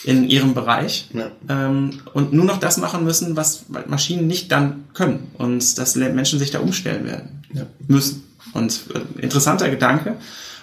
[0.05, 1.31] in ihrem Bereich Ja.
[1.49, 6.39] ähm, und nur noch das machen müssen, was Maschinen nicht dann können und dass Menschen
[6.39, 7.67] sich da umstellen werden Ja.
[7.89, 8.23] müssen.
[8.57, 10.17] Und äh, interessanter Gedanke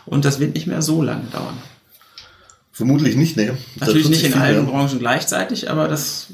[0.06, 1.58] und das wird nicht mehr so lange dauern.
[2.72, 3.56] Vermutlich nicht, ne?
[3.80, 4.72] Natürlich nicht in allen ja.
[4.72, 6.28] Branchen gleichzeitig, aber das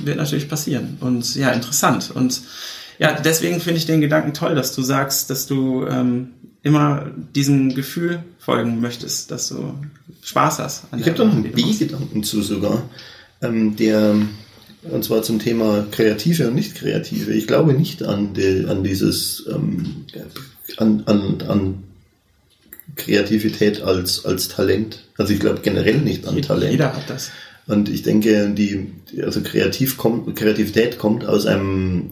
[0.00, 0.96] wird natürlich passieren.
[1.00, 2.12] Und ja, interessant.
[2.14, 2.40] Und
[2.98, 6.28] ja, deswegen finde ich den Gedanken toll, dass du sagst, dass du ähm,
[6.62, 9.74] immer diesem Gefühl folgen möchtest, dass du
[10.22, 10.84] Spaß hast.
[10.92, 11.52] An Ich habe da noch einen.
[11.52, 12.88] B-Gedanken zu sogar,
[13.42, 14.14] ähm, der,
[14.82, 17.32] und zwar zum Thema Kreative und Nicht-Kreative.
[17.32, 20.06] Ich glaube nicht an, die, an dieses, ähm,
[20.76, 21.84] an, an, an
[22.94, 25.04] Kreativität als, als Talent.
[25.16, 26.72] Also ich glaube generell nicht an Talent.
[26.72, 27.30] Jeder hat das.
[27.66, 32.10] Und ich denke, die, also kreativ kommt, Kreativität kommt aus einem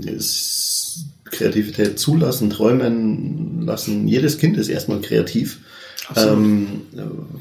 [1.24, 4.08] Kreativität zulassen, träumen lassen.
[4.08, 5.60] Jedes Kind ist erstmal kreativ,
[6.08, 6.38] Absolut.
[6.38, 6.80] ähm,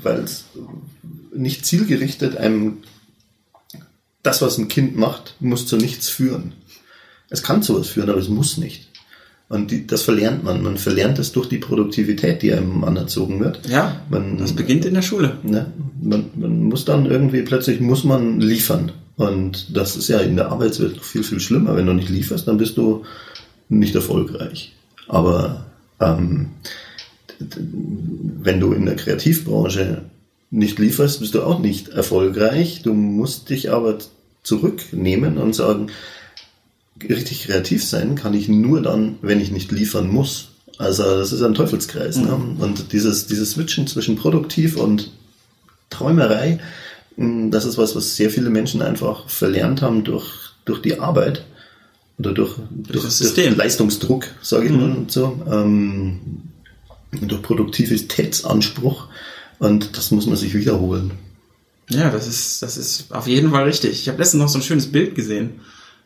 [0.04, 0.46] weil es
[1.34, 2.78] nicht zielgerichtet einem
[4.22, 6.54] das, was ein Kind macht, muss zu nichts führen.
[7.30, 8.88] Es kann zu was führen, aber es muss nicht.
[9.54, 10.64] Und die, das verlernt man.
[10.64, 13.70] Man verlernt es durch die Produktivität, die einem anerzogen wird.
[13.70, 15.38] Ja, Man, das beginnt in der Schule.
[15.44, 15.68] Ne?
[16.02, 18.94] Man, man muss dann irgendwie, plötzlich muss man liefern.
[19.16, 21.76] Und das ist ja in der Arbeitswelt noch viel, viel schlimmer.
[21.76, 23.04] Wenn du nicht lieferst, dann bist du
[23.70, 24.74] nicht erfolgreich.
[25.08, 25.68] Aber
[26.00, 26.48] ähm,
[27.38, 30.02] wenn du in der Kreativbranche
[30.50, 32.82] nicht lieferst, bist du auch nicht erfolgreich.
[32.82, 34.00] Du musst dich aber
[34.42, 35.92] zurücknehmen und sagen,
[37.02, 40.50] richtig kreativ sein kann ich nur dann, wenn ich nicht liefern muss.
[40.78, 42.18] Also das ist ein Teufelskreis.
[42.18, 42.34] Ne?
[42.60, 45.12] Und dieses, dieses Switchen zwischen produktiv und
[45.90, 46.60] Träumerei,
[47.18, 50.26] mh, das ist was, was sehr viele Menschen einfach verlernt haben durch,
[50.66, 51.46] durch die Arbeit
[52.18, 53.56] oder durch, durch, das System.
[53.56, 54.80] Leistungsdruck, sage ich Mhm.
[54.80, 56.20] mal so, ähm,
[57.22, 59.08] durch Produktivitätsanspruch.
[59.60, 61.12] Und das muss man sich wiederholen.
[61.90, 63.92] Ja, das ist, das ist auf jeden Fall richtig.
[63.92, 65.62] Ich habe letztens noch so ein schönes Bild gesehen.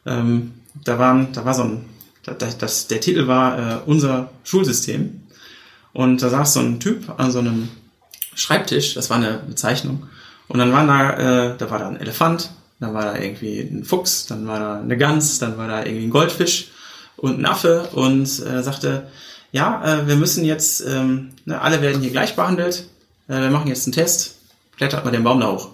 [0.06, 0.52] Ähm,
[0.84, 1.86] da, waren, da war so ein,
[2.24, 5.22] da- da- das, der Titel war äh, Unser Schulsystem.
[5.94, 7.70] Und da saß so ein Typ an so einem
[8.36, 10.04] Schreibtisch, das war eine Bezeichnung.
[10.48, 13.84] Und dann waren da, äh, da war da ein Elefant, dann war da irgendwie ein
[13.84, 16.68] Fuchs, dann war da eine Gans, dann war da irgendwie ein Goldfisch
[17.18, 19.08] und ein Affe und äh, sagte,
[19.52, 22.88] ja, äh, wir müssen jetzt, ähm, ne, alle werden hier gleich behandelt,
[23.28, 24.36] äh, wir machen jetzt einen Test,
[24.78, 25.70] klettert mal den Baum da hoch.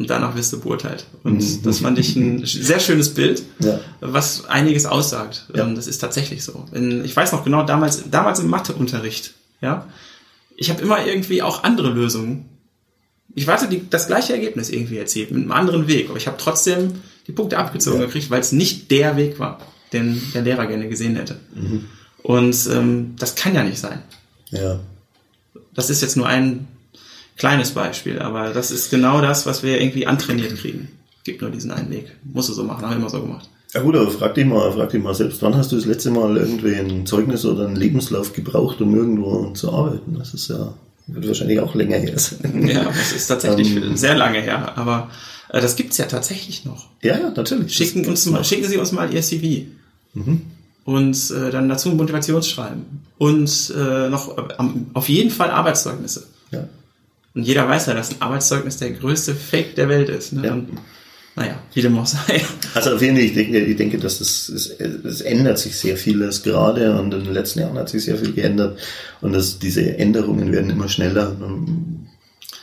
[0.00, 1.04] Und danach wirst du beurteilt.
[1.24, 3.80] Und das fand ich ein sehr schönes Bild, Ja.
[4.00, 5.46] was einiges aussagt.
[5.54, 5.64] Ja.
[5.64, 6.64] Und das ist tatsächlich so.
[7.04, 9.86] Ich weiß noch genau, damals, damals im Matheunterricht, ja,
[10.56, 12.46] ich habe immer irgendwie auch andere Lösungen.
[13.34, 16.08] Ich warte die, das gleiche Ergebnis irgendwie erzielt, mit einem anderen Weg.
[16.08, 16.94] Aber ich habe trotzdem
[17.26, 18.06] die Punkte abgezogen Ja.
[18.06, 19.58] gekriegt, weil es nicht der Weg war,
[19.92, 21.36] den der Lehrer gerne gesehen hätte.
[22.22, 24.00] Und ähm, das kann ja nicht sein.
[24.50, 24.80] Ja.
[25.74, 26.68] Das ist jetzt nur ein
[27.40, 30.88] kleines Beispiel, aber das ist genau das, was wir irgendwie antrainiert kriegen.
[31.24, 32.14] Gibt nur diesen einen Weg.
[32.22, 33.48] Musst du so machen, haben wir immer so gemacht.
[33.72, 36.10] Ja gut, aber frag dich mal, frag dich mal selbst, wann hast du das letzte
[36.10, 40.16] Mal irgendwie ein Zeugnis oder einen Lebenslauf gebraucht, um irgendwo zu arbeiten?
[40.18, 40.74] Das ist ja,
[41.06, 42.66] wird wahrscheinlich auch länger her sein.
[42.66, 43.96] Ja, das ist tatsächlich Ähm.
[43.96, 45.08] sehr lange her, aber
[45.48, 46.88] äh, das gibt's ja tatsächlich noch.
[47.02, 47.74] Ja, ja, natürlich.
[47.74, 49.66] Schicken, uns mal, schicken Sie uns mal Ihr CV.
[50.12, 50.42] Mhm.
[50.84, 52.84] Und äh, dann dazu ein Motivationsschreiben.
[53.18, 54.42] Und äh, noch äh,
[54.92, 56.26] auf jeden Fall Arbeitszeugnisse.
[56.50, 56.68] Ja.
[57.34, 60.32] Und jeder weiß ja, dass ein Arbeitszeugnis der größte Fake der Welt ist.
[60.32, 60.46] Ne?
[60.46, 60.52] Ja.
[60.52, 60.68] Und,
[61.36, 62.42] naja, wie dem auch sei.
[62.74, 65.96] Also auf jeden Fall, ich denke, ich denke, dass das, es, es ändert sich sehr
[65.96, 68.78] vieles gerade und in den letzten Jahren hat sich sehr viel geändert
[69.20, 71.36] und dass diese Änderungen werden immer schneller.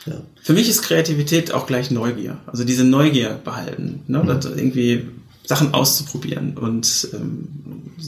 [0.06, 0.22] Ja.
[0.42, 2.38] Für mich ist Kreativität auch gleich Neugier.
[2.46, 4.02] Also diese Neugier behalten.
[4.06, 4.22] Ne?
[4.26, 5.06] Das irgendwie
[5.44, 7.48] Sachen auszuprobieren und ähm,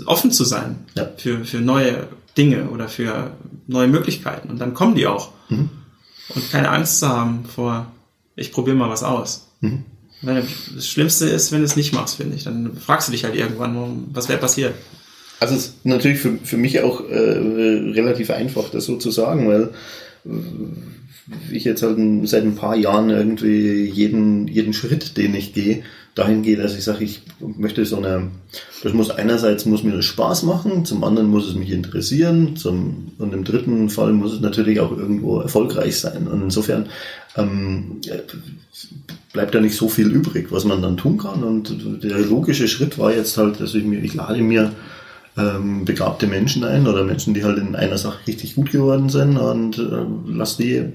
[0.04, 1.08] offen zu sein Ja.
[1.16, 2.06] für, für neue
[2.36, 3.32] Dinge oder für
[3.66, 4.50] neue Möglichkeiten.
[4.50, 5.32] Und dann kommen die auch.
[5.48, 5.70] Mhm.
[6.34, 7.90] Und keine Angst zu haben vor,
[8.36, 9.48] ich probiere mal was aus.
[9.60, 9.84] Mhm.
[10.22, 12.44] Weil das Schlimmste ist, wenn du es nicht machst, finde ich.
[12.44, 14.74] Dann fragst du dich halt irgendwann, was wäre passiert.
[15.38, 19.48] Also es ist natürlich für, für mich auch äh, relativ einfach, das so zu sagen,
[19.48, 19.70] weil
[20.26, 25.82] äh, ich jetzt halt seit ein paar Jahren irgendwie jeden, jeden Schritt, den ich gehe,
[26.14, 28.28] dahin gehe, dass ich sage, ich möchte so eine,
[28.82, 33.12] das muss einerseits muss mir das Spaß machen, zum anderen muss es mich interessieren, zum,
[33.18, 36.26] und im dritten Fall muss es natürlich auch irgendwo erfolgreich sein.
[36.26, 36.86] Und insofern
[37.36, 38.00] ähm,
[39.32, 41.44] bleibt da nicht so viel übrig, was man dann tun kann.
[41.44, 44.72] Und der logische Schritt war jetzt halt, dass ich mir, ich lade mir
[45.38, 49.36] ähm, begabte Menschen ein oder Menschen, die halt in einer Sache richtig gut geworden sind
[49.36, 50.86] und äh, lass die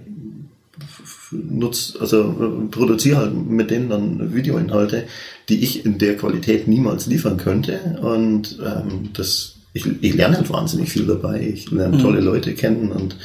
[1.50, 5.06] nutz, also produziere halt mit denen dann Videoinhalte,
[5.50, 8.00] die ich in der Qualität niemals liefern könnte.
[8.02, 11.42] Und ähm, das, ich, ich lerne halt wahnsinnig viel dabei.
[11.42, 12.02] Ich lerne mhm.
[12.02, 13.18] tolle Leute kennen und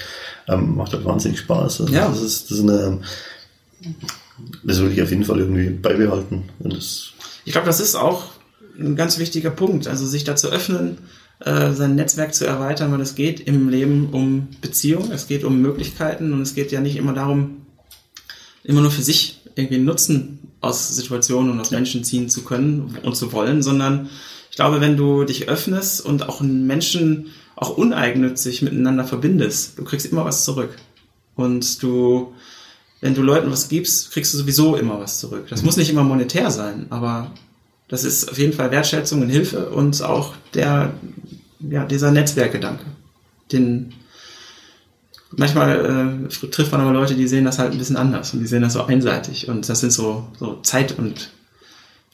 [0.49, 1.83] ähm, macht halt wahnsinnig Spaß.
[1.83, 2.09] Also ja.
[2.09, 2.99] das ist, das ist eine,
[4.65, 6.45] das will ich auf jeden Fall irgendwie beibehalten.
[6.59, 7.13] Und das
[7.45, 8.25] ich glaube, das ist auch
[8.79, 9.87] ein ganz wichtiger Punkt.
[9.89, 10.99] Also sich da zu öffnen,
[11.41, 15.61] äh, sein Netzwerk zu erweitern, weil es geht im Leben um Beziehung, es geht um
[15.61, 17.60] Möglichkeiten und es geht ja nicht immer darum,
[18.65, 23.17] immer nur für sich irgendwie Nutzen aus Situationen und aus Menschen ziehen zu können und
[23.17, 24.11] zu wollen, sondern
[24.51, 30.07] ich glaube, wenn du dich öffnest und auch Menschen auch uneigennützig miteinander verbindest, du kriegst
[30.07, 30.77] immer was zurück.
[31.37, 32.35] Und du,
[33.01, 35.47] wenn du Leuten was gibst, kriegst du sowieso immer was zurück.
[35.49, 37.33] Das muss nicht immer monetär sein, aber
[37.89, 40.95] das ist auf jeden Fall Wertschätzung und Hilfe und auch der,
[41.61, 42.85] ja, dieser Netzwerkgedanke.
[43.53, 43.93] Den,
[45.37, 48.47] manchmal äh, trifft man aber Leute, die sehen das halt ein bisschen anders und die
[48.47, 51.31] sehen das so einseitig und das sind so, so Zeit und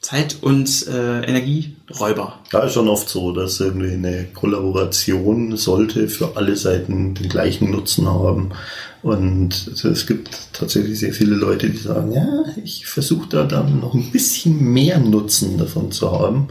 [0.07, 2.39] Zeit und äh, Energieräuber.
[2.53, 7.73] Ja, ist schon oft so, dass irgendwie eine Kollaboration sollte für alle Seiten den gleichen
[7.73, 8.51] Nutzen haben.
[9.03, 13.95] Und es gibt tatsächlich sehr viele Leute, die sagen, ja, ich versuche da dann noch
[13.95, 16.49] ein bisschen mehr Nutzen davon zu haben.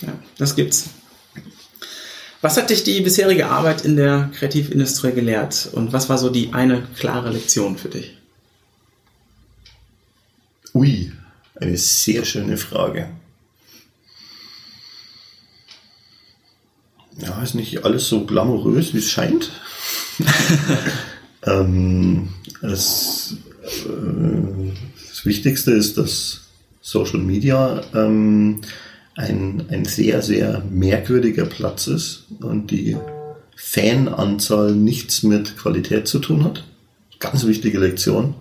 [0.00, 0.90] Ja, das gibt's.
[2.40, 6.52] Was hat dich die bisherige Arbeit in der Kreativindustrie gelehrt und was war so die
[6.52, 8.16] eine klare Lektion für dich?
[10.72, 11.12] Ui,
[11.56, 13.08] eine sehr schöne Frage.
[17.18, 19.50] Ja, ist nicht alles so glamourös, wie es scheint.
[21.42, 22.28] ähm,
[22.62, 24.72] es, äh,
[25.08, 26.42] das Wichtigste ist, dass
[26.80, 28.60] Social Media ähm,
[29.18, 32.96] ein, ein sehr, sehr merkwürdiger Platz ist und die
[33.56, 36.64] Fananzahl nichts mit Qualität zu tun hat.
[37.18, 38.34] Ganz wichtige Lektion.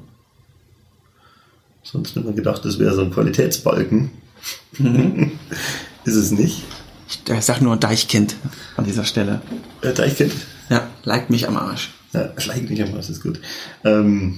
[1.81, 4.11] Sonst hätte man gedacht, das wäre so ein Qualitätsbalken.
[4.77, 5.31] Mhm.
[6.05, 6.63] ist es nicht.
[7.09, 8.35] Ich sag nur Deichkind
[8.75, 9.41] an dieser Stelle.
[9.81, 10.33] Äh, Deichkind?
[10.69, 11.89] Ja, like mich am Arsch.
[12.13, 13.39] Ja, like mich am Arsch, ist gut.
[13.83, 14.37] Ähm,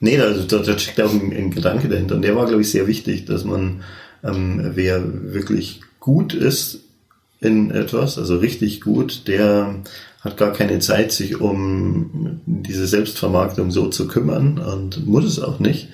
[0.00, 2.14] nee, da, da, da steckt auch ein, ein Gedanke dahinter.
[2.14, 3.82] Und der war, glaube ich, sehr wichtig, dass man
[4.24, 5.02] ähm, wer
[5.32, 6.80] wirklich gut ist
[7.40, 9.76] in etwas, also richtig gut, der
[10.20, 15.60] hat gar keine Zeit, sich um diese Selbstvermarktung so zu kümmern und muss es auch
[15.60, 15.88] nicht.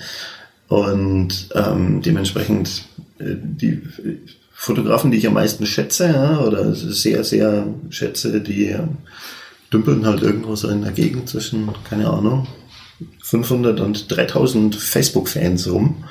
[0.68, 2.84] Und ähm, dementsprechend
[3.18, 3.82] äh, die
[4.52, 8.76] Fotografen, die ich am meisten schätze, ja, oder sehr, sehr schätze, die
[9.72, 12.46] dümpeln halt irgendwo so in der Gegend zwischen, keine Ahnung,
[13.22, 16.04] 500 und 3000 Facebook-Fans rum.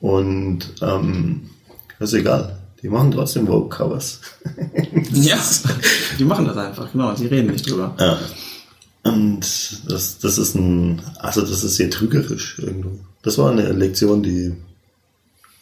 [0.00, 1.50] Und ähm,
[1.98, 2.58] das ist egal.
[2.82, 4.20] Die machen trotzdem Vogue-Covers.
[5.12, 5.38] ja,
[6.18, 7.12] die machen das einfach, genau.
[7.14, 7.94] Die reden nicht drüber.
[7.98, 8.18] Ja.
[9.02, 9.40] Und
[9.88, 12.98] das, das ist ein, also das ist sehr trügerisch irgendwo.
[13.22, 14.54] Das war eine Lektion, die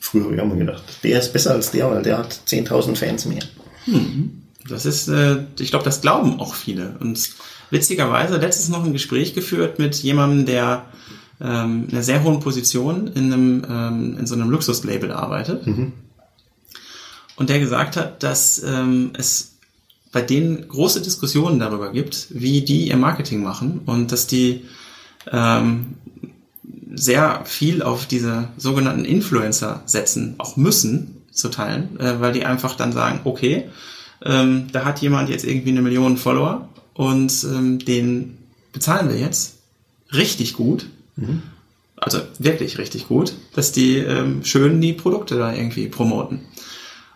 [0.01, 3.25] früher habe ich immer gedacht, der ist besser als der, weil der hat 10.000 Fans
[3.27, 3.43] mehr.
[3.85, 4.43] Hm.
[4.69, 6.97] Das ist, äh, ich glaube, das glauben auch viele.
[7.01, 7.31] Und
[7.71, 10.87] witzigerweise letztens noch ein Gespräch geführt mit jemandem, der
[11.41, 15.67] ähm, in einer sehr hohen Position in, einem, ähm, in so einem Luxuslabel arbeitet.
[15.67, 15.93] Mhm.
[17.37, 19.57] Und der gesagt hat, dass ähm, es
[20.13, 24.65] bei denen große Diskussionen darüber gibt, wie die ihr Marketing machen und dass die
[25.33, 25.95] ähm,
[26.95, 32.77] sehr viel auf diese sogenannten Influencer setzen, auch müssen zu teilen, äh, weil die einfach
[32.77, 33.69] dann sagen, okay,
[34.25, 38.39] ähm, da hat jemand jetzt irgendwie eine Million Follower und ähm, den
[38.73, 39.57] bezahlen wir jetzt
[40.13, 41.43] richtig gut Mhm.
[41.97, 46.41] Also wirklich richtig gut, dass die ähm, schön die Produkte da irgendwie promoten.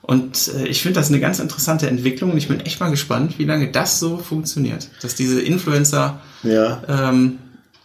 [0.03, 3.39] Und äh, ich finde das eine ganz interessante Entwicklung und ich bin echt mal gespannt,
[3.39, 4.89] wie lange das so funktioniert.
[5.03, 6.83] Dass diese Influencer, ja.
[6.89, 7.39] ähm,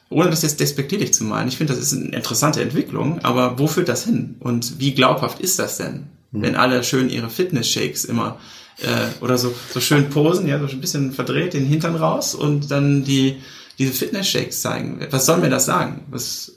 [0.09, 3.67] ohne das jetzt despektierlich zu meinen, ich finde, das ist eine interessante Entwicklung, aber wo
[3.67, 4.35] führt das hin?
[4.39, 6.07] Und wie glaubhaft ist das denn?
[6.31, 6.41] Mhm.
[6.43, 8.39] Wenn alle schön ihre Fitness-Shakes immer
[8.81, 12.71] äh, oder so, so schön posen, ja, so ein bisschen verdreht, den Hintern raus und
[12.71, 13.37] dann die
[13.77, 14.99] diese Fitness-Shakes zeigen.
[15.11, 16.01] Was soll mir das sagen?
[16.09, 16.53] Was,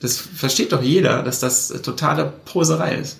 [0.00, 3.18] das versteht doch jeder, dass das totale Poserei ist.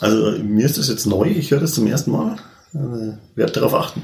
[0.00, 2.36] Also mir ist das jetzt neu, ich höre das zum ersten Mal.
[2.74, 4.02] Äh, werde darauf achten.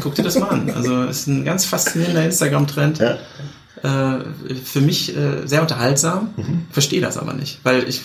[0.00, 0.70] Guck dir das mal an.
[0.70, 2.98] Also ist ein ganz faszinierender Instagram-Trend.
[2.98, 4.18] Ja.
[4.18, 4.24] äh,
[4.64, 6.66] für mich äh, sehr unterhaltsam, mhm.
[6.70, 8.02] verstehe das aber nicht, weil ich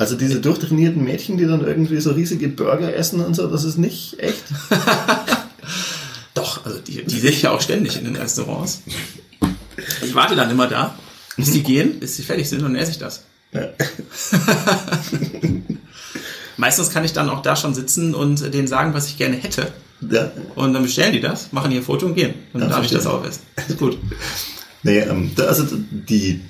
[0.00, 3.76] also diese durchtrainierten Mädchen, die dann irgendwie so riesige Burger essen und so, das ist
[3.76, 4.44] nicht echt.
[6.64, 8.82] Also die, die sehe ich ja auch ständig in den Restaurants.
[10.02, 10.98] Ich warte dann immer da,
[11.36, 13.24] bis die gehen, bis sie fertig sind und dann esse ich das.
[13.52, 13.68] Ja.
[16.56, 19.72] Meistens kann ich dann auch da schon sitzen und denen sagen, was ich gerne hätte.
[20.08, 20.30] Ja.
[20.54, 22.34] Und dann bestellen die das, machen ihr Foto und gehen.
[22.52, 23.42] Und dann darf ich das auch essen.
[23.68, 23.98] ist gut.
[24.82, 26.40] Nee, ähm, also die,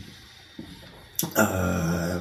[1.37, 2.17] äh,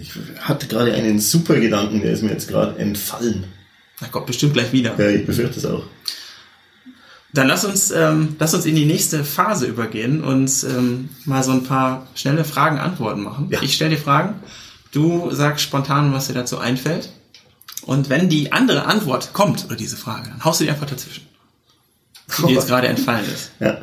[0.00, 3.44] ich hatte gerade einen super Gedanken, der ist mir jetzt gerade entfallen.
[4.00, 4.94] Da kommt bestimmt gleich wieder.
[4.98, 5.84] Ja, ich befürchte es auch.
[7.36, 11.52] Dann lass uns, ähm, lass uns in die nächste Phase übergehen und ähm, mal so
[11.52, 13.48] ein paar schnelle Fragen-Antworten machen.
[13.50, 13.60] Ja.
[13.60, 14.40] Ich stelle dir Fragen,
[14.92, 17.10] du sagst spontan, was dir dazu einfällt.
[17.82, 21.26] Und wenn die andere Antwort kommt, oder diese Frage, dann haust du die einfach dazwischen.
[22.48, 23.50] Die jetzt gerade entfallen ist.
[23.60, 23.82] Ja.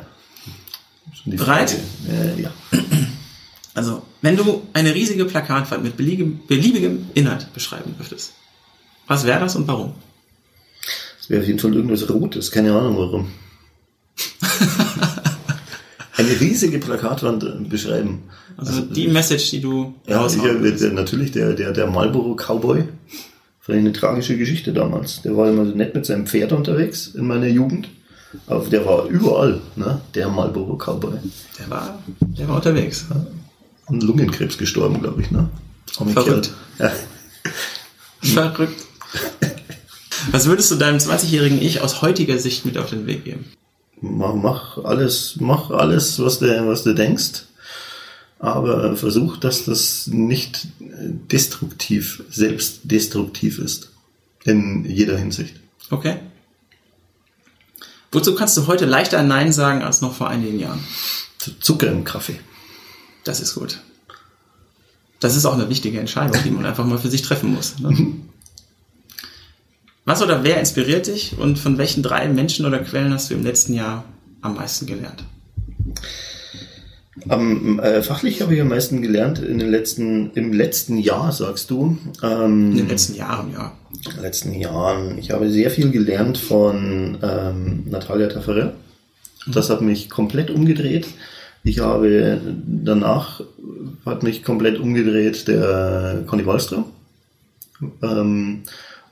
[1.24, 1.76] Bereit?
[2.08, 2.50] Äh, ja.
[3.72, 8.32] Also, wenn du eine riesige Plakatwand mit beliebigem, beliebigem Inhalt beschreiben möchtest,
[9.06, 9.94] was wäre das und warum?
[11.18, 13.32] Das wäre auf jeden Fall irgendwas Rotes, keine Ahnung warum.
[16.16, 18.24] eine riesige Plakatwand äh, beschreiben.
[18.56, 22.84] Also, also die Message, die du Ja, sicher, der, natürlich der, der, der Marlboro Cowboy.
[23.60, 25.22] Vielleicht eine tragische Geschichte damals.
[25.22, 27.88] Der war immer so nett mit seinem Pferd unterwegs in meiner Jugend.
[28.46, 30.00] Aber der war überall, ne?
[30.14, 31.18] Der Marlboro Cowboy.
[31.58, 33.06] Der war, der war unterwegs.
[33.86, 35.30] An Lungenkrebs gestorben, glaube ich.
[35.30, 35.48] Ne?
[35.86, 36.52] Verrückt.
[36.78, 36.92] Ja.
[38.22, 38.86] Verrückt.
[40.30, 43.44] Was würdest du deinem 20-jährigen Ich aus heutiger Sicht mit auf den Weg geben?
[44.00, 47.44] Mach, mach alles, mach alles, was du, was du denkst,
[48.38, 53.90] aber versuch, dass das nicht destruktiv, selbstdestruktiv ist.
[54.44, 55.56] In jeder Hinsicht.
[55.90, 56.18] Okay.
[58.12, 60.80] Wozu kannst du heute leichter Nein sagen als noch vor einigen Jahren?
[61.38, 62.38] Zu Zucker im Kaffee.
[63.24, 63.80] Das ist gut.
[65.20, 67.78] Das ist auch eine wichtige Entscheidung, die man einfach mal für sich treffen muss.
[67.78, 68.14] Ne?
[70.04, 70.10] Mhm.
[70.10, 73.42] Was oder wer inspiriert dich und von welchen drei Menschen oder Quellen hast du im
[73.42, 74.04] letzten Jahr
[74.40, 75.24] am meisten gelernt?
[77.28, 81.70] Am, äh, fachlich habe ich am meisten gelernt in den letzten, im letzten Jahr, sagst
[81.70, 81.96] du.
[82.22, 83.72] Ähm, in den letzten Jahren, ja.
[83.92, 85.18] In den letzten Jahren.
[85.18, 88.72] Ich habe sehr viel gelernt von ähm, Natalia Taffarel.
[89.46, 91.06] Das hat mich komplett umgedreht.
[91.62, 93.40] Ich habe danach
[94.04, 96.84] hat mich komplett umgedreht der Conny Wallström.
[98.02, 98.64] Ähm,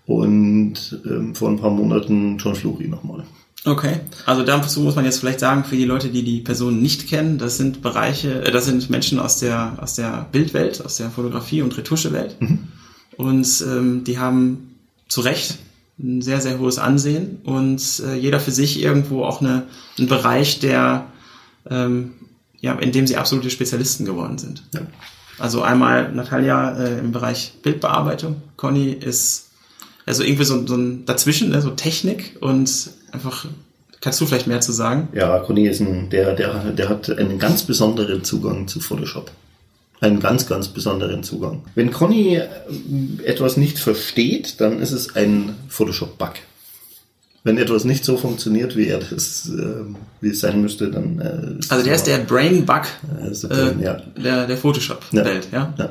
[0.06, 3.24] und ähm, vor ein paar Monaten John Fluri nochmal.
[3.64, 7.06] Okay, also dazu muss man jetzt vielleicht sagen, für die Leute, die die Person nicht
[7.08, 11.10] kennen, das sind Bereiche, äh, das sind Menschen aus der, aus der Bildwelt, aus der
[11.10, 12.40] Fotografie- und Retuschewelt.
[12.40, 12.68] Mhm.
[13.16, 14.76] Und ähm, die haben
[15.08, 15.58] zu Recht
[15.98, 19.64] ein sehr, sehr hohes Ansehen und äh, jeder für sich irgendwo auch eine,
[19.98, 21.06] einen Bereich, der
[21.70, 22.14] ähm,
[22.58, 24.64] ja, in dem sie absolute Spezialisten geworden sind.
[24.72, 24.80] Ja.
[25.38, 28.42] Also einmal Natalia äh, im Bereich Bildbearbeitung.
[28.56, 29.50] Conny ist
[30.06, 33.46] also irgendwie so, so ein dazwischen, ne, so Technik und einfach
[34.02, 35.08] Kannst du vielleicht mehr zu sagen?
[35.12, 39.30] Ja, Conny ist ein, der, der, der hat einen ganz besonderen Zugang zu Photoshop.
[40.00, 41.62] Einen ganz, ganz besonderen Zugang.
[41.76, 42.48] Wenn Conny äh,
[43.24, 46.32] etwas nicht versteht, dann ist es ein Photoshop-Bug
[47.44, 49.84] wenn etwas nicht so funktioniert, wie er das, äh,
[50.20, 51.18] wie es sein müsste, dann.
[51.18, 53.96] Äh, also der ist der Brain Bug der, Brain, äh, ja.
[54.16, 55.74] der, der Photoshop-Welt, ja.
[55.76, 55.84] ja?
[55.84, 55.90] ja.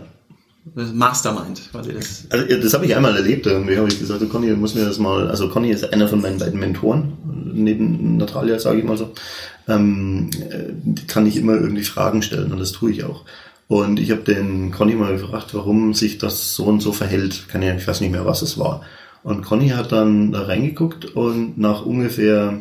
[0.76, 2.28] Mastermind, quasi das.
[2.30, 3.46] Also das habe ich einmal erlebt.
[3.48, 5.28] Irgendwie habe ich gesagt, Conny muss mir das mal.
[5.28, 7.18] Also Conny ist einer von meinen beiden Mentoren
[7.54, 9.12] neben Natalia, sage ich mal so.
[9.68, 10.30] Ähm,
[11.08, 13.26] kann ich immer irgendwie Fragen stellen und das tue ich auch.
[13.68, 17.48] Und ich habe den Conny mal gefragt, warum sich das so und so verhält.
[17.48, 18.82] Kann ja, ich weiß nicht mehr, was es war.
[19.24, 22.60] Und Conny hat dann da reingeguckt und nach ungefähr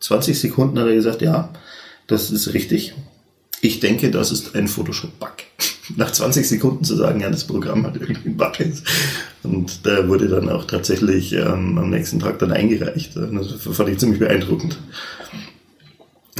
[0.00, 1.50] 20 Sekunden hat er gesagt, ja,
[2.06, 2.94] das ist richtig.
[3.60, 5.34] Ich denke, das ist ein Photoshop-Bug.
[5.96, 8.52] Nach 20 Sekunden zu sagen, ja, das Programm hat irgendwie einen Bug.
[9.42, 13.16] Und da wurde dann auch tatsächlich ähm, am nächsten Tag dann eingereicht.
[13.16, 14.78] Das fand ich ziemlich beeindruckend.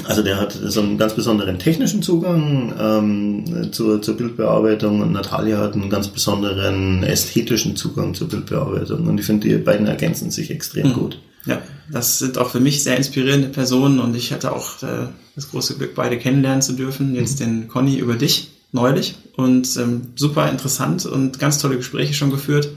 [0.05, 5.59] Also der hat so einen ganz besonderen technischen Zugang ähm, zur, zur Bildbearbeitung und Natalia
[5.59, 9.07] hat einen ganz besonderen ästhetischen Zugang zur Bildbearbeitung.
[9.07, 10.93] Und ich finde, die beiden ergänzen sich extrem mhm.
[10.95, 11.21] gut.
[11.47, 15.51] Ja, das sind auch für mich sehr inspirierende Personen und ich hatte auch äh, das
[15.51, 17.15] große Glück, beide kennenlernen zu dürfen.
[17.15, 17.45] Jetzt mhm.
[17.45, 22.71] den Conny über dich neulich und ähm, super interessant und ganz tolle Gespräche schon geführt.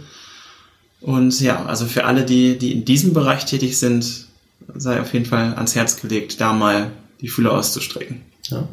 [1.01, 4.27] Und ja, also für alle, die, die in diesem Bereich tätig sind,
[4.73, 8.21] sei auf jeden Fall ans Herz gelegt, da mal die Fühler auszustrecken.
[8.45, 8.67] Ja.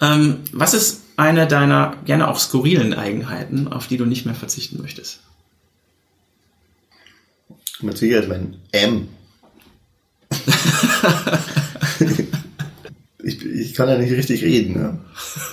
[0.00, 4.80] Ähm, was ist eine deiner gerne auch skurrilen Eigenheiten, auf die du nicht mehr verzichten
[4.80, 5.20] möchtest?
[7.80, 9.08] Mit Sicherheit mein M.
[13.24, 14.74] ich kann ja nicht richtig reden.
[14.76, 14.98] Ja.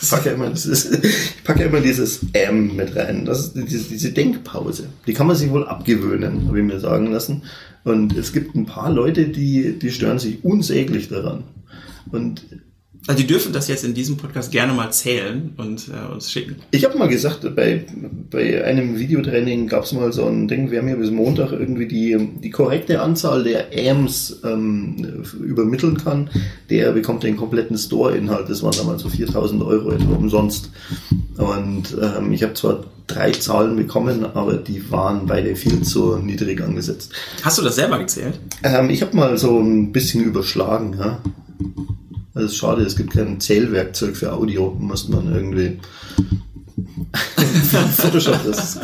[0.02, 3.26] Ich packe ja immer, das ist, ich packe immer dieses M mit rein.
[3.26, 4.88] Das ist diese, diese Denkpause.
[5.06, 7.44] Die kann man sich wohl abgewöhnen, habe ich mir sagen lassen.
[7.84, 11.44] Und es gibt ein paar Leute, die, die stören sich unsäglich daran.
[12.12, 12.46] Und
[13.08, 16.58] also die dürfen das jetzt in diesem Podcast gerne mal zählen und äh, uns schicken.
[16.72, 17.86] Ich habe mal gesagt, bei,
[18.30, 21.88] bei einem Videotraining gab es mal so ein Ding, wir haben ja bis Montag irgendwie
[21.88, 26.30] die, die korrekte Anzahl der AMs ähm, übermitteln kann,
[26.70, 28.50] der bekommt den kompletten Store-Inhalt.
[28.50, 30.70] Das waren damals so 4000 Euro etwa umsonst.
[31.38, 36.62] Und ähm, ich habe zwar drei Zahlen bekommen, aber die waren beide viel zu niedrig
[36.62, 37.14] angesetzt.
[37.42, 38.40] Hast du das selber gezählt?
[38.64, 41.22] Ähm, ich habe mal so ein bisschen überschlagen, ja.
[42.40, 45.80] Ist schade, es gibt kein Zählwerkzeug für Audio, muss man irgendwie.
[47.98, 48.80] Photoshop, das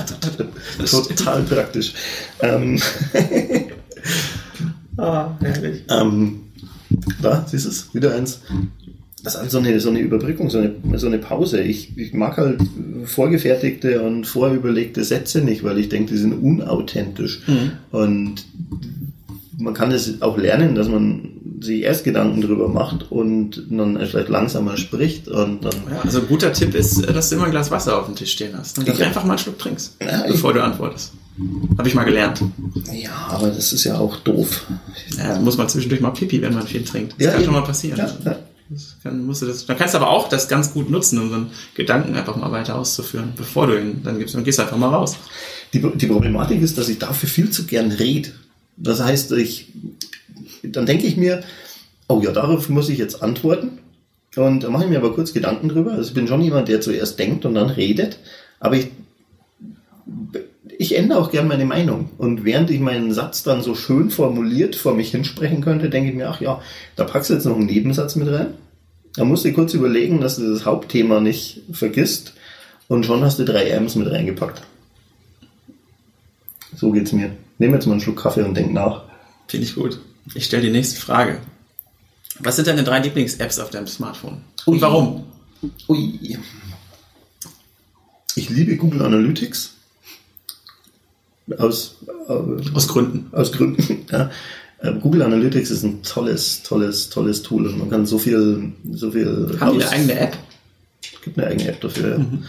[0.79, 1.93] ist total praktisch.
[2.41, 2.79] Ähm,
[4.97, 5.83] ah, herrlich.
[5.89, 6.41] Ähm,
[7.21, 8.41] da, siehst du es, wieder eins.
[9.23, 11.61] Das ist halt so eine, so eine Überbrückung, so eine, so eine Pause.
[11.61, 12.59] Ich, ich mag halt
[13.05, 17.41] vorgefertigte und vorüberlegte Sätze nicht, weil ich denke, die sind unauthentisch.
[17.47, 17.71] Mhm.
[17.91, 18.45] Und
[19.57, 21.32] man kann es auch lernen, dass man
[21.63, 25.73] sich erst Gedanken drüber macht und dann vielleicht langsamer spricht und dann.
[25.89, 28.31] Ja, also ein guter Tipp ist, dass du immer ein Glas Wasser auf dem Tisch
[28.31, 31.13] stehen hast und du einfach mal einen Schluck trinkst, ja, bevor du antwortest.
[31.77, 32.43] Habe ich mal gelernt.
[32.91, 34.67] Ja, aber das ist ja auch doof.
[35.17, 37.13] Ja, muss man zwischendurch mal Pipi, wenn man viel trinkt.
[37.13, 37.45] Das ja, kann eben.
[37.45, 37.97] schon mal passieren.
[37.97, 38.35] Ja, ja.
[38.69, 41.29] Das kann, musst du das, dann kannst du aber auch das ganz gut nutzen, um
[41.29, 44.35] so einen Gedanken einfach mal weiter auszuführen, bevor du ihn dann gibst.
[44.35, 45.17] Dann gehst du einfach mal raus.
[45.73, 48.29] Die, die Problematik ist, dass ich dafür viel zu gern rede.
[48.77, 49.73] Das heißt, ich,
[50.63, 51.43] dann denke ich mir,
[52.07, 53.79] oh ja, darauf muss ich jetzt antworten.
[54.35, 55.91] Und da mache ich mir aber kurz Gedanken drüber.
[55.91, 58.17] Also ich bin schon jemand, der zuerst denkt und dann redet.
[58.59, 58.87] Aber ich,
[60.77, 62.09] ich ändere auch gern meine Meinung.
[62.17, 66.15] Und während ich meinen Satz dann so schön formuliert vor mich hinsprechen könnte, denke ich
[66.15, 66.61] mir, ach ja,
[66.95, 68.55] da packst du jetzt noch einen Nebensatz mit rein.
[69.15, 72.33] Da musst du kurz überlegen, dass du das Hauptthema nicht vergisst.
[72.87, 74.63] Und schon hast du drei M's mit reingepackt.
[76.75, 77.31] So geht's mir.
[77.59, 79.03] Nehme jetzt mal einen Schluck Kaffee und denk nach.
[79.47, 79.99] Finde ich gut.
[80.35, 81.39] Ich stelle die nächste Frage.
[82.39, 84.41] Was sind deine drei Lieblings-Apps auf deinem Smartphone?
[84.65, 85.25] Und warum?
[85.87, 86.37] Ui.
[88.35, 89.75] Ich liebe Google Analytics.
[91.57, 91.97] Aus,
[92.27, 93.29] äh, aus Gründen.
[93.33, 94.31] Aus Gründen, ja.
[94.79, 99.11] Äh, Google Analytics ist ein tolles, tolles, tolles Tool und man kann so viel, so
[99.11, 99.57] viel.
[99.59, 100.37] Haben die eine eigene App?
[101.01, 102.11] Es gibt eine eigene App dafür.
[102.11, 102.17] Ja.
[102.17, 102.43] Mhm.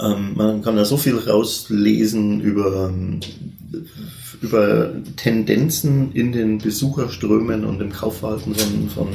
[0.00, 3.20] Ähm, man kann da so viel rauslesen über ähm,
[4.42, 9.08] über Tendenzen in den Besucherströmen und im Kaufverhalten von, von,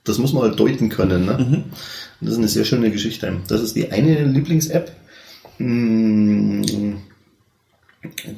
[0.05, 1.26] das muss man halt deuten können.
[1.26, 1.38] Ne?
[1.38, 1.55] Mhm.
[1.55, 1.64] Und
[2.20, 3.36] das ist eine sehr schöne Geschichte.
[3.48, 4.92] Das ist die eine Lieblings-App.
[5.59, 6.98] Hm,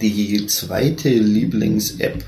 [0.00, 2.24] die zweite Lieblings-App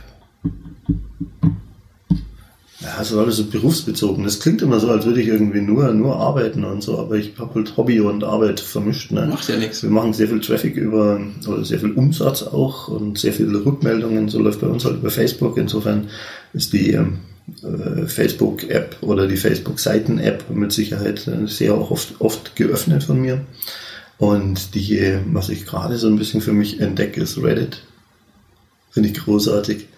[2.87, 4.23] ja, so alles so berufsbezogen.
[4.23, 7.33] Das klingt immer so, als würde ich irgendwie nur, nur arbeiten und so, aber ich
[7.39, 9.11] habe halt Hobby und Arbeit vermischt.
[9.11, 9.27] Ne?
[9.27, 9.83] Macht ja nichts.
[9.83, 14.29] Wir machen sehr viel Traffic über, oder sehr viel Umsatz auch und sehr viele Rückmeldungen.
[14.29, 15.57] So läuft bei uns halt über Facebook.
[15.57, 16.09] Insofern
[16.53, 23.21] ist die äh, Facebook-App oder die Facebook-Seiten-App mit Sicherheit äh, sehr oft, oft geöffnet von
[23.21, 23.41] mir.
[24.19, 27.83] Und die, was ich gerade so ein bisschen für mich entdecke, ist Reddit.
[28.91, 29.89] Finde ich großartig.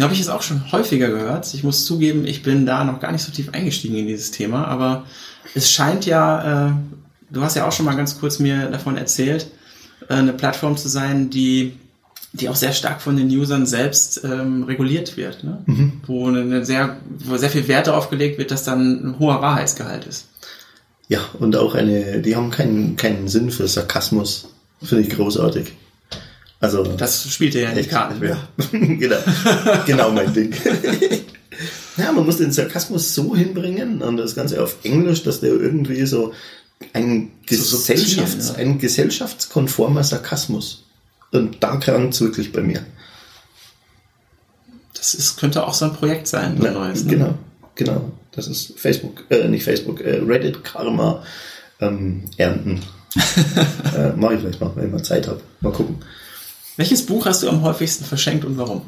[0.00, 1.52] Habe ich es auch schon häufiger gehört.
[1.52, 4.66] Ich muss zugeben, ich bin da noch gar nicht so tief eingestiegen in dieses Thema,
[4.66, 5.04] aber
[5.54, 6.72] es scheint ja, äh,
[7.30, 9.48] du hast ja auch schon mal ganz kurz mir davon erzählt,
[10.08, 11.74] äh, eine Plattform zu sein, die,
[12.32, 15.58] die auch sehr stark von den Usern selbst ähm, reguliert wird, ne?
[15.66, 16.00] Mhm.
[16.06, 20.06] wo, eine sehr, wo sehr viel Wert darauf gelegt wird, dass dann ein hoher Wahrheitsgehalt
[20.06, 20.28] ist.
[21.08, 24.48] Ja, und auch eine, die haben keinen, keinen Sinn für Sarkasmus.
[24.82, 25.72] Finde ich großartig.
[26.62, 28.24] Also das spielt ja nicht Karten.
[28.24, 28.38] Ja,
[28.70, 29.16] genau,
[29.84, 30.54] genau mein Ding.
[31.96, 36.06] ja, man muss den Sarkasmus so hinbringen und das Ganze auf Englisch, dass der irgendwie
[36.06, 36.32] so
[36.92, 38.54] ein, Gesellschafts-, ja.
[38.58, 40.84] ein gesellschaftskonformer Sarkasmus.
[41.32, 42.86] Und da krankt es wirklich bei mir.
[44.94, 47.02] Das ist, könnte auch so ein Projekt sein, so ja, neues.
[47.02, 47.10] Ne?
[47.10, 47.34] Genau,
[47.74, 48.12] genau.
[48.30, 51.24] Das ist Facebook, äh, nicht Facebook, äh, Reddit Karma
[51.80, 52.82] ähm, ernten.
[53.96, 55.40] äh, Mache ich vielleicht mal, wenn ich mal Zeit habe.
[55.60, 55.96] Mal gucken.
[56.76, 58.82] Welches Buch hast du am häufigsten verschenkt und warum?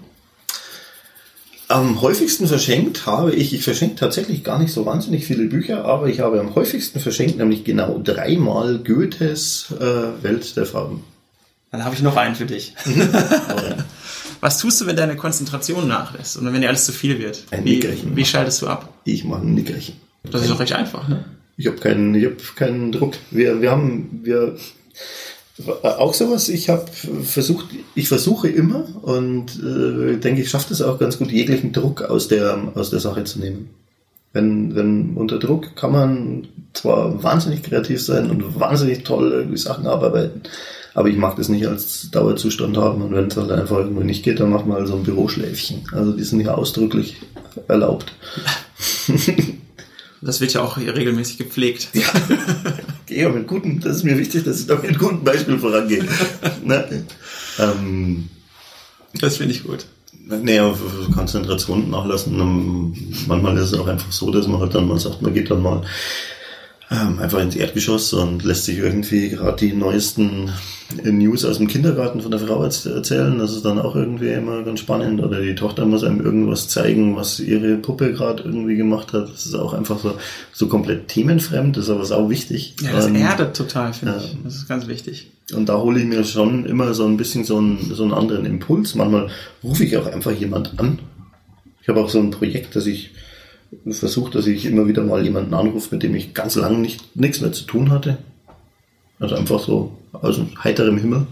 [1.69, 6.09] Am häufigsten verschenkt habe ich, ich verschenke tatsächlich gar nicht so wahnsinnig viele Bücher, aber
[6.09, 11.05] ich habe am häufigsten verschenkt, nämlich genau dreimal Goethes äh, Welt der Farben.
[11.71, 12.75] Dann habe ich noch einen für dich.
[14.41, 17.45] Was tust du, wenn deine Konzentration nachlässt und wenn dir alles zu viel wird?
[17.51, 18.15] Ein wie, Nickerchen.
[18.15, 18.93] Wie schaltest du ab?
[19.05, 19.97] Ich mache ein Nickerchen.
[20.23, 21.25] Das ist doch recht einfach, ne?
[21.57, 23.15] Ich habe keinen, ich hab keinen Druck.
[23.31, 24.57] Wir, wir haben, wir
[25.83, 26.87] auch sowas, ich habe
[27.23, 32.03] versucht, ich versuche immer und äh, denke, ich schaffe es auch ganz gut, jeglichen Druck
[32.03, 33.71] aus der, aus der Sache zu nehmen.
[34.33, 39.87] Wenn, wenn unter Druck kann man zwar wahnsinnig kreativ sein und wahnsinnig toll irgendwie Sachen
[39.87, 40.43] abarbeiten,
[40.93, 44.25] aber ich mag das nicht als Dauerzustand haben und wenn es halt einfach irgendwo nicht
[44.25, 45.85] geht, dann macht man halt so ein Büroschläfchen.
[45.93, 47.17] Also die sind ja ausdrücklich
[47.69, 48.13] erlaubt.
[50.25, 51.89] Das wird ja auch regelmäßig gepflegt.
[51.93, 52.07] Ja,
[53.07, 56.05] gehe mit gutem, das ist mir wichtig, dass ich da mit gutem Beispiel vorangehe.
[56.65, 57.05] ne?
[57.59, 58.29] ähm,
[59.21, 59.87] das finde ich gut.
[60.27, 60.75] Naja,
[61.15, 62.95] Konzentration nachlassen.
[63.27, 65.63] Manchmal ist es auch einfach so, dass man halt dann mal sagt, man geht dann
[65.63, 65.83] mal
[66.91, 70.51] ähm, einfach ins Erdgeschoss und lässt sich irgendwie gerade die neuesten
[71.03, 73.39] News aus dem Kindergarten von der Frau erzählen.
[73.39, 75.23] Das ist dann auch irgendwie immer ganz spannend.
[75.23, 79.31] Oder die Tochter muss einem irgendwas zeigen, was ihre Puppe gerade irgendwie gemacht hat.
[79.33, 80.17] Das ist auch einfach so,
[80.53, 82.77] so komplett themenfremd, das ist aber auch wichtig.
[82.83, 84.37] Ja, das ähm, erdet total, finde ich.
[84.45, 85.31] Das ist ganz wichtig.
[85.55, 88.47] Und da hole ich mir schon immer so ein bisschen so einen, so einen anderen
[88.47, 88.95] Impuls.
[88.95, 89.29] Manchmal
[89.63, 90.99] rufe ich auch einfach jemand an.
[91.83, 93.11] Ich habe auch so ein Projekt, dass ich
[93.91, 97.41] versuche, dass ich immer wieder mal jemanden anrufe, mit dem ich ganz lange nicht, nichts
[97.41, 98.19] mehr zu tun hatte.
[99.19, 101.27] Also einfach so aus heiterem Himmel.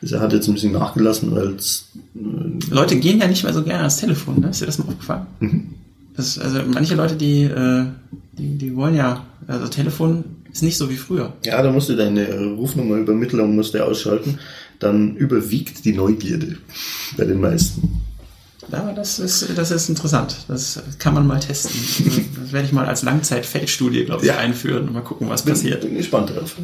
[0.00, 1.88] Also er hat jetzt ein bisschen nachgelassen, weil es.
[2.14, 4.50] Äh, Leute gehen ja nicht mehr so gerne ans Telefon, ne?
[4.50, 5.26] Ist dir das mal aufgefallen?
[5.40, 5.74] Mhm.
[6.16, 7.84] Das, also manche Leute, die, äh,
[8.32, 11.32] die, die wollen ja, also Telefon ist nicht so wie früher.
[11.44, 12.26] Ja, da musst du deine
[12.56, 14.38] Rufnummer übermitteln und musst du ausschalten.
[14.78, 16.56] Dann überwiegt die Neugierde
[17.16, 17.97] bei den meisten.
[18.70, 20.36] Ja, das ist, das ist interessant.
[20.48, 22.28] Das kann man mal testen.
[22.48, 24.38] Das werde ich mal als Langzeitfeldstudie, glaube ich, ja.
[24.38, 25.82] einführen und mal gucken, was bin, passiert.
[25.82, 26.56] Bin gespannt drauf.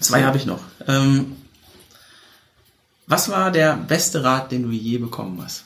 [0.00, 0.60] Zwei habe ich noch.
[0.88, 1.36] Ähm,
[3.06, 5.64] was war der beste Rat, den du je bekommen hast?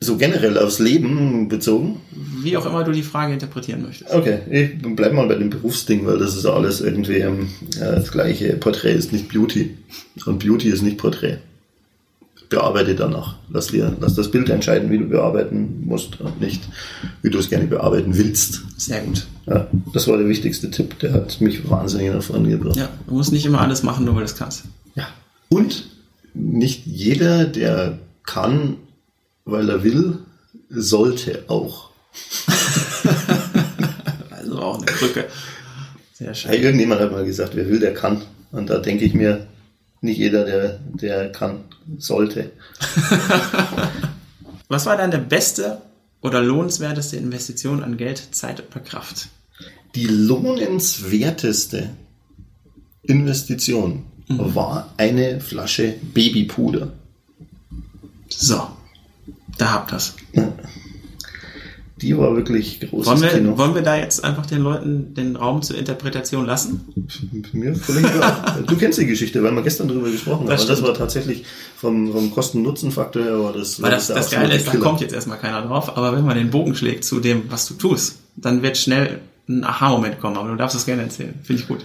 [0.00, 2.00] So generell aufs Leben bezogen?
[2.42, 4.10] Wie auch immer du die Frage interpretieren möchtest.
[4.10, 8.54] Okay, ich bleib mal bei dem Berufsding, weil das ist alles irgendwie ähm, das gleiche.
[8.54, 9.76] Porträt ist nicht Beauty
[10.26, 11.38] und Beauty ist nicht Porträt
[12.54, 13.36] bearbeite danach.
[13.50, 16.62] Lass, dir, lass das Bild entscheiden, wie du bearbeiten musst und nicht,
[17.22, 18.62] wie du es gerne bearbeiten willst.
[18.76, 19.26] Sehr gut.
[19.46, 22.76] Ja, das war der wichtigste Tipp, der hat mich wahnsinnig nach vorne gebracht.
[22.76, 24.64] Ja, du musst nicht immer alles machen, nur weil du es kannst.
[24.94, 25.08] Ja.
[25.48, 25.90] Und
[26.32, 28.76] nicht jeder, der kann,
[29.44, 30.18] weil er will,
[30.70, 31.90] sollte auch.
[34.30, 35.26] also auch eine Brücke.
[36.12, 36.52] Sehr schön.
[36.52, 38.22] Ja, irgendjemand hat mal gesagt, wer will, der kann.
[38.52, 39.46] Und da denke ich mir,
[40.04, 41.64] nicht jeder, der, der kann,
[41.98, 42.52] sollte.
[44.68, 45.82] Was war deine beste
[46.20, 49.28] oder lohnenswerteste Investition an Geld, Zeit oder Kraft?
[49.94, 51.90] Die lohnenswerteste
[53.02, 54.54] Investition mhm.
[54.54, 56.92] war eine Flasche Babypuder.
[58.28, 58.66] So,
[59.58, 60.14] da habt das.
[62.04, 63.58] Die war wirklich großes wollen wir, Kino.
[63.58, 66.80] Wollen wir da jetzt einfach den Leuten den Raum zur Interpretation lassen?
[67.52, 68.58] Mir völlig klar.
[68.66, 70.68] Du kennst die Geschichte, weil wir gestern darüber gesprochen das haben.
[70.68, 71.44] Das war tatsächlich
[71.76, 73.80] vom, vom Kosten-Nutzen-Faktor her, war das.
[73.80, 76.50] Weil das, das Geile ist, da kommt jetzt erstmal keiner drauf, aber wenn man den
[76.50, 80.56] Bogen schlägt zu dem, was du tust, dann wird schnell ein Aha-Moment kommen, aber du
[80.56, 81.34] darfst das gerne erzählen.
[81.42, 81.84] Finde ich gut.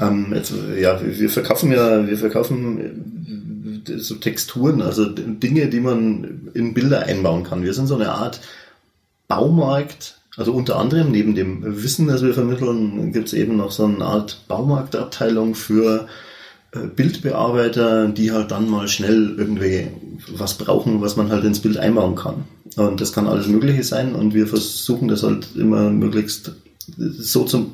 [0.00, 6.50] Ähm, jetzt, ja, wir verkaufen ja, wir verkaufen äh, so Texturen, also Dinge, die man
[6.54, 7.62] in Bilder einbauen kann.
[7.62, 8.40] Wir sind so eine Art
[9.30, 13.84] Baumarkt, also unter anderem neben dem Wissen, das wir vermitteln, gibt es eben noch so
[13.84, 16.08] eine Art Baumarktabteilung für
[16.72, 19.86] äh, Bildbearbeiter, die halt dann mal schnell irgendwie
[20.36, 22.44] was brauchen, was man halt ins Bild einbauen kann.
[22.76, 26.52] Und das kann alles Mögliche sein und wir versuchen das halt immer möglichst
[26.96, 27.72] so zum,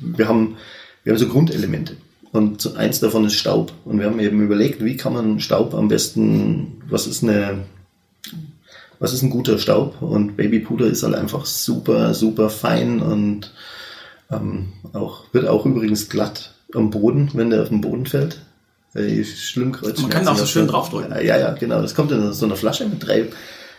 [0.00, 0.56] wir haben,
[1.02, 1.96] wir haben so Grundelemente.
[2.30, 3.72] Und eins davon ist Staub.
[3.84, 7.64] Und wir haben eben überlegt, wie kann man Staub am besten, was ist eine
[8.98, 10.00] was ist ein guter Staub?
[10.00, 13.52] Und Babypuder ist halt einfach super, super fein und
[14.30, 18.40] ähm, auch, wird auch übrigens glatt am Boden, wenn der auf den Boden fällt.
[18.94, 21.12] ich schlimm Kreuzschmerzen Man kann da auch so schön draufdrücken.
[21.12, 21.80] Ja, ja, genau.
[21.80, 23.28] Das kommt in so einer Flasche mit drei,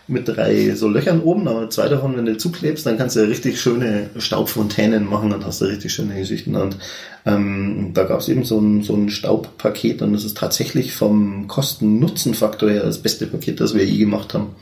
[0.08, 3.60] mit drei so Löchern oben, aber zwei davon, wenn du zuklebst, dann kannst du richtig
[3.60, 6.56] schöne Staubfontänen machen und hast da richtig schöne Geschichten.
[6.56, 6.78] Und
[7.26, 11.48] ähm, da gab es eben so ein, so ein Staubpaket und das ist tatsächlich vom
[11.48, 14.56] Kosten-Nutzen-Faktor her das beste Paket, das wir je gemacht haben.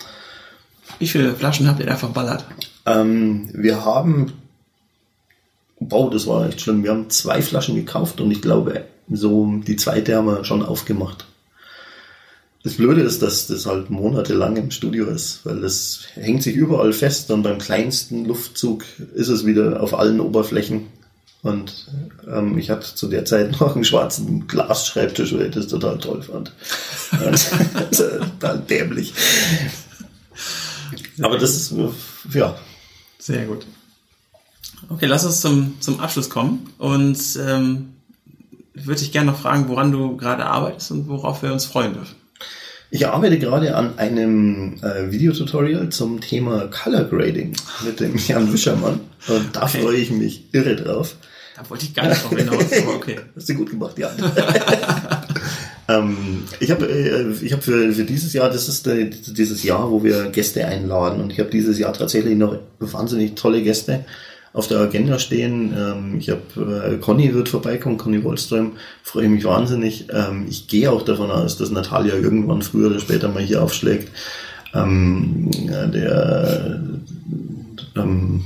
[0.99, 2.45] Wie viele Flaschen habt ihr da verballert?
[2.85, 4.33] Ähm, wir haben,
[5.79, 6.83] wow, das war echt schlimm.
[6.83, 11.25] Wir haben zwei Flaschen gekauft und ich glaube, so die zweite haben wir schon aufgemacht.
[12.63, 16.93] Das Blöde ist, dass das halt monatelang im Studio ist, weil das hängt sich überall
[16.93, 18.83] fest und beim kleinsten Luftzug
[19.13, 20.87] ist es wieder auf allen Oberflächen.
[21.43, 21.85] Und
[22.27, 26.23] ähm, ich hatte zu der Zeit noch einen schwarzen Glasschreibtisch, weil ich das total toll
[26.23, 26.53] fand.
[27.91, 29.13] Total dämlich.
[31.21, 31.73] Aber das ist,
[32.33, 32.57] ja,
[33.19, 33.65] Sehr gut.
[34.89, 37.93] Okay, lass uns zum, zum Abschluss kommen und ähm,
[38.73, 42.15] würde ich gerne noch fragen, woran du gerade arbeitest und worauf wir uns freuen dürfen.
[42.91, 48.99] Ich arbeite gerade an einem äh, Videotutorial zum Thema Color Grading mit dem Jan Wischermann.
[49.27, 49.81] Und da Okay.
[49.81, 51.15] freue ich mich irre drauf.
[51.57, 53.19] Da wollte ich gar nicht drauf hinaus, aber okay.
[53.35, 54.11] Hast du gut gemacht, Jan.
[55.87, 60.03] ähm, ich habe äh, hab für, für dieses Jahr, das ist äh, dieses Jahr, wo
[60.03, 61.21] wir Gäste einladen.
[61.21, 64.05] Und ich habe dieses Jahr tatsächlich noch wahnsinnig tolle Gäste
[64.53, 65.73] auf der Agenda stehen.
[65.77, 68.73] Ähm, ich habe äh, Conny wird vorbeikommen, Conny Wollström,
[69.03, 70.07] freue mich wahnsinnig.
[70.11, 74.09] Ähm, ich gehe auch davon aus, dass Natalia irgendwann früher oder später mal hier aufschlägt.
[74.73, 76.81] Ähm, ja, der
[77.95, 78.43] ähm,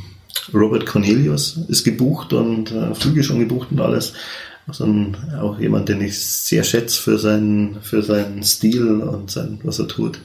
[0.53, 4.13] Robert Cornelius ist gebucht und äh, Flüge schon gebucht und alles.
[4.69, 9.59] Also ein, auch jemand, den ich sehr schätze für seinen, für seinen Stil und sein,
[9.63, 10.19] was er tut.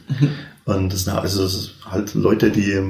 [0.64, 2.80] Und das sind also das ist halt Leute, die,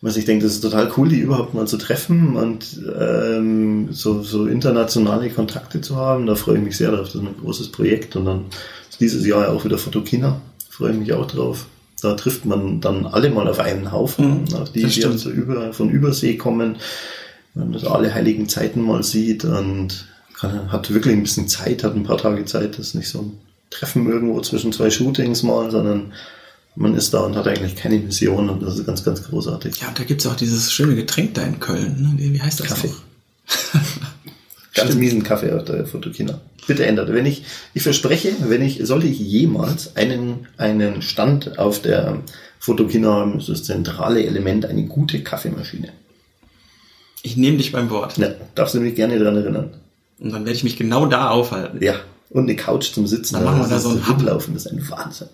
[0.00, 4.22] was ich denke, das ist total cool, die überhaupt mal zu treffen und ähm, so,
[4.22, 6.26] so internationale Kontakte zu haben.
[6.26, 7.06] Da freue ich mich sehr drauf.
[7.06, 8.16] Das ist ein großes Projekt.
[8.16, 8.44] Und dann
[8.88, 10.40] ist dieses Jahr auch wieder Fotokina.
[10.70, 11.66] Freue ich mich auch drauf.
[12.00, 15.74] Da trifft man dann alle mal auf einen Haufen, Mhm, auch die, die also über,
[15.74, 16.76] von Übersee kommen,
[17.54, 20.06] wenn man das alle heiligen Zeiten mal sieht und
[20.42, 22.78] hat wirklich ein bisschen Zeit, hat ein paar Tage Zeit.
[22.78, 23.38] Das ist nicht so ein
[23.70, 26.12] Treffen irgendwo zwischen zwei Shootings mal, sondern
[26.76, 29.80] man ist da und hat eigentlich keine Mission und das ist ganz, ganz großartig.
[29.80, 32.00] Ja, und da gibt's auch dieses schöne Getränk da in Köln.
[32.00, 32.12] Ne?
[32.16, 32.92] Wie, wie heißt das Kaffee.
[34.72, 36.40] Ganz miesen Kaffee auf der Fotokina.
[36.68, 37.12] Bitte ändert.
[37.12, 42.22] Wenn ich, ich verspreche, wenn ich, sollte ich jemals einen, einen Stand auf der
[42.60, 45.88] Fotokina haben, ist das zentrale Element eine gute Kaffeemaschine.
[47.22, 48.16] Ich nehme dich beim Wort.
[48.18, 49.74] Ja, darfst du mich gerne daran erinnern.
[50.20, 51.82] Und dann werde ich mich genau da aufhalten.
[51.82, 51.94] Ja.
[52.28, 53.34] Und eine Couch zum Sitzen.
[53.34, 54.24] Dann machen wir da Das so ist Hub.
[54.24, 55.28] Das ist ein Wahnsinn.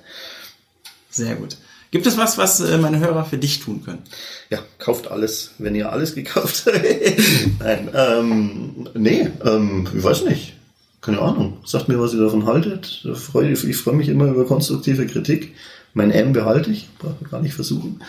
[1.11, 1.57] Sehr gut.
[1.91, 4.03] Gibt es was, was äh, meine Hörer für dich tun können?
[4.51, 6.76] Ja, kauft alles, wenn ihr alles gekauft habt.
[7.61, 10.55] Nein, ähm, nee, ähm, ich weiß nicht.
[11.01, 11.59] Keine Ahnung.
[11.64, 13.05] Sagt mir, was ihr davon haltet.
[13.05, 15.55] Ich ich freue mich immer über konstruktive Kritik.
[15.95, 18.03] Mein M behalte ich, braucht man gar nicht versuchen.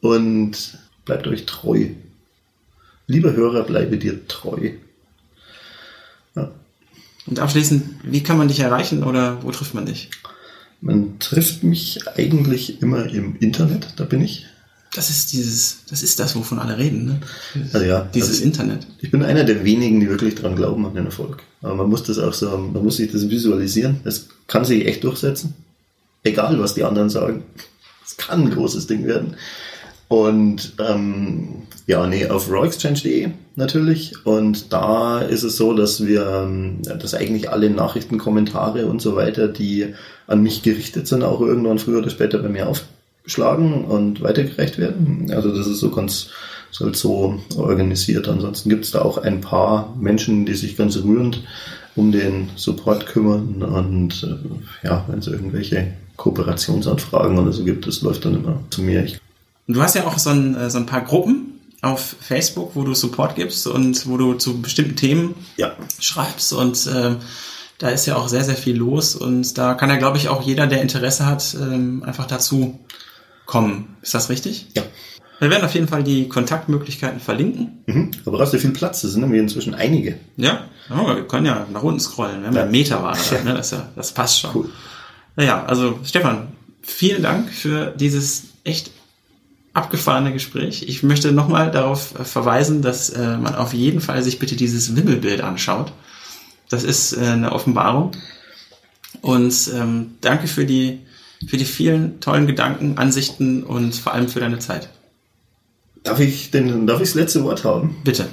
[0.00, 1.88] Und bleibt euch treu.
[3.06, 4.70] Lieber Hörer, bleibe dir treu.
[7.26, 10.10] Und abschließend, wie kann man dich erreichen oder wo trifft man dich?
[10.80, 14.46] Man trifft mich eigentlich immer im Internet, da bin ich.
[14.94, 17.20] Das ist dieses, das ist das, wovon alle reden, ne?
[17.54, 18.86] Dieses, Also ja, dieses also- Internet.
[19.00, 21.42] Ich bin einer der wenigen, die wirklich dran glauben an den Erfolg.
[21.62, 24.00] Aber man muss das auch so, man muss sich das visualisieren.
[24.04, 25.54] Es kann sich echt durchsetzen.
[26.22, 27.42] Egal, was die anderen sagen.
[28.06, 29.36] Es kann ein großes Ding werden.
[30.14, 31.48] Und ähm,
[31.88, 34.24] ja, nee, auf rawexchange.de natürlich.
[34.24, 39.16] Und da ist es so, dass wir, ähm, dass eigentlich alle Nachrichten, Kommentare und so
[39.16, 39.92] weiter, die
[40.28, 45.32] an mich gerichtet sind, auch irgendwann früher oder später bei mir aufschlagen und weitergereicht werden.
[45.34, 46.30] Also das ist so ganz,
[46.70, 48.28] ist halt so organisiert.
[48.28, 51.42] Ansonsten gibt es da auch ein paar Menschen, die sich ganz rührend
[51.96, 58.02] um den Support kümmern und äh, ja, wenn es irgendwelche Kooperationsanfragen oder so gibt, das
[58.02, 59.04] läuft dann immer zu mir.
[59.04, 59.18] Ich
[59.66, 62.82] Und Du hast ja auch so ein, äh, so ein paar Gruppen auf Facebook, wo
[62.82, 67.16] du Support gibst und wo du zu bestimmten Themen Ja, schreibst und ähm,
[67.78, 70.42] da ist ja auch sehr, sehr viel los und da kann ja, glaube ich, auch
[70.42, 72.78] jeder, der Interesse hat, ähm, einfach dazu
[73.46, 73.96] kommen.
[74.02, 74.68] Ist das richtig?
[74.74, 74.82] ja.
[75.40, 77.82] Wir werden auf jeden Fall die Kontaktmöglichkeiten verlinken.
[77.86, 78.12] Mhm.
[78.24, 80.16] Da brauchst du viel Platz, das sind nämlich inzwischen einige.
[80.36, 82.40] Ja, ja wir können ja nach unten scrollen.
[82.40, 82.66] Wir haben ja.
[82.66, 83.54] Meterware, da, ne?
[83.54, 84.50] das, ja, das passt schon.
[84.54, 84.70] Cool.
[85.36, 88.92] Naja, also Stefan, vielen Dank für dieses echt
[89.74, 90.84] abgefahrene Gespräch.
[90.88, 94.96] Ich möchte nochmal darauf äh, verweisen, dass äh, man auf jeden Fall sich bitte dieses
[94.96, 95.92] Wimmelbild anschaut.
[96.70, 98.12] Das ist äh, eine Offenbarung.
[99.20, 101.00] Und ähm, danke für die,
[101.46, 104.88] für die vielen tollen Gedanken, Ansichten und vor allem für deine Zeit.
[106.02, 107.96] Darf ich, denn, darf ich das letzte Wort haben?
[108.04, 108.28] Bitte.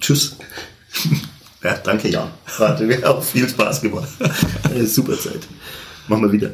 [0.00, 0.36] Tschüss.
[1.62, 2.30] Ja, danke, Jan.
[2.58, 4.08] Hat mir auch viel Spaß gemacht.
[4.86, 5.46] Super Zeit.
[6.08, 6.52] Machen wir wieder.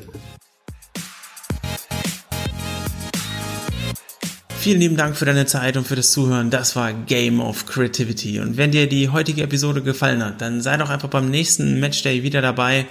[4.67, 6.51] Vielen lieben Dank für deine Zeit und für das Zuhören.
[6.51, 8.41] Das war Game of Creativity.
[8.41, 12.25] Und wenn dir die heutige Episode gefallen hat, dann sei doch einfach beim nächsten Matchday
[12.25, 12.87] wieder dabei.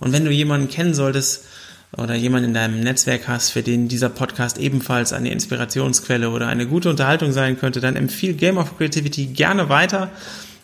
[0.00, 1.44] Und wenn du jemanden kennen solltest
[1.94, 6.66] oder jemanden in deinem Netzwerk hast, für den dieser Podcast ebenfalls eine Inspirationsquelle oder eine
[6.66, 10.10] gute Unterhaltung sein könnte, dann empfiehl Game of Creativity gerne weiter.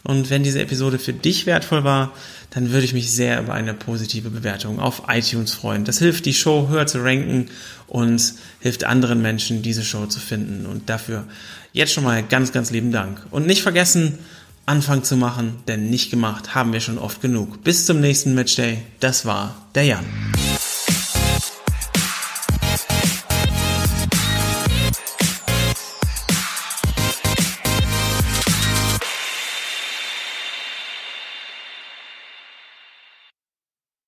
[0.04, 2.12] Und wenn diese Episode für dich wertvoll war,
[2.50, 5.84] dann würde ich mich sehr über eine positive Bewertung auf iTunes freuen.
[5.84, 7.46] Das hilft, die Show höher zu ranken
[7.86, 10.66] und hilft anderen Menschen, diese Show zu finden.
[10.66, 11.24] Und dafür
[11.72, 13.26] jetzt schon mal ganz, ganz lieben Dank.
[13.30, 14.18] Und nicht vergessen,
[14.66, 17.64] Anfang zu machen, denn nicht gemacht haben wir schon oft genug.
[17.64, 18.78] Bis zum nächsten Matchday.
[19.00, 20.04] Das war der Jan.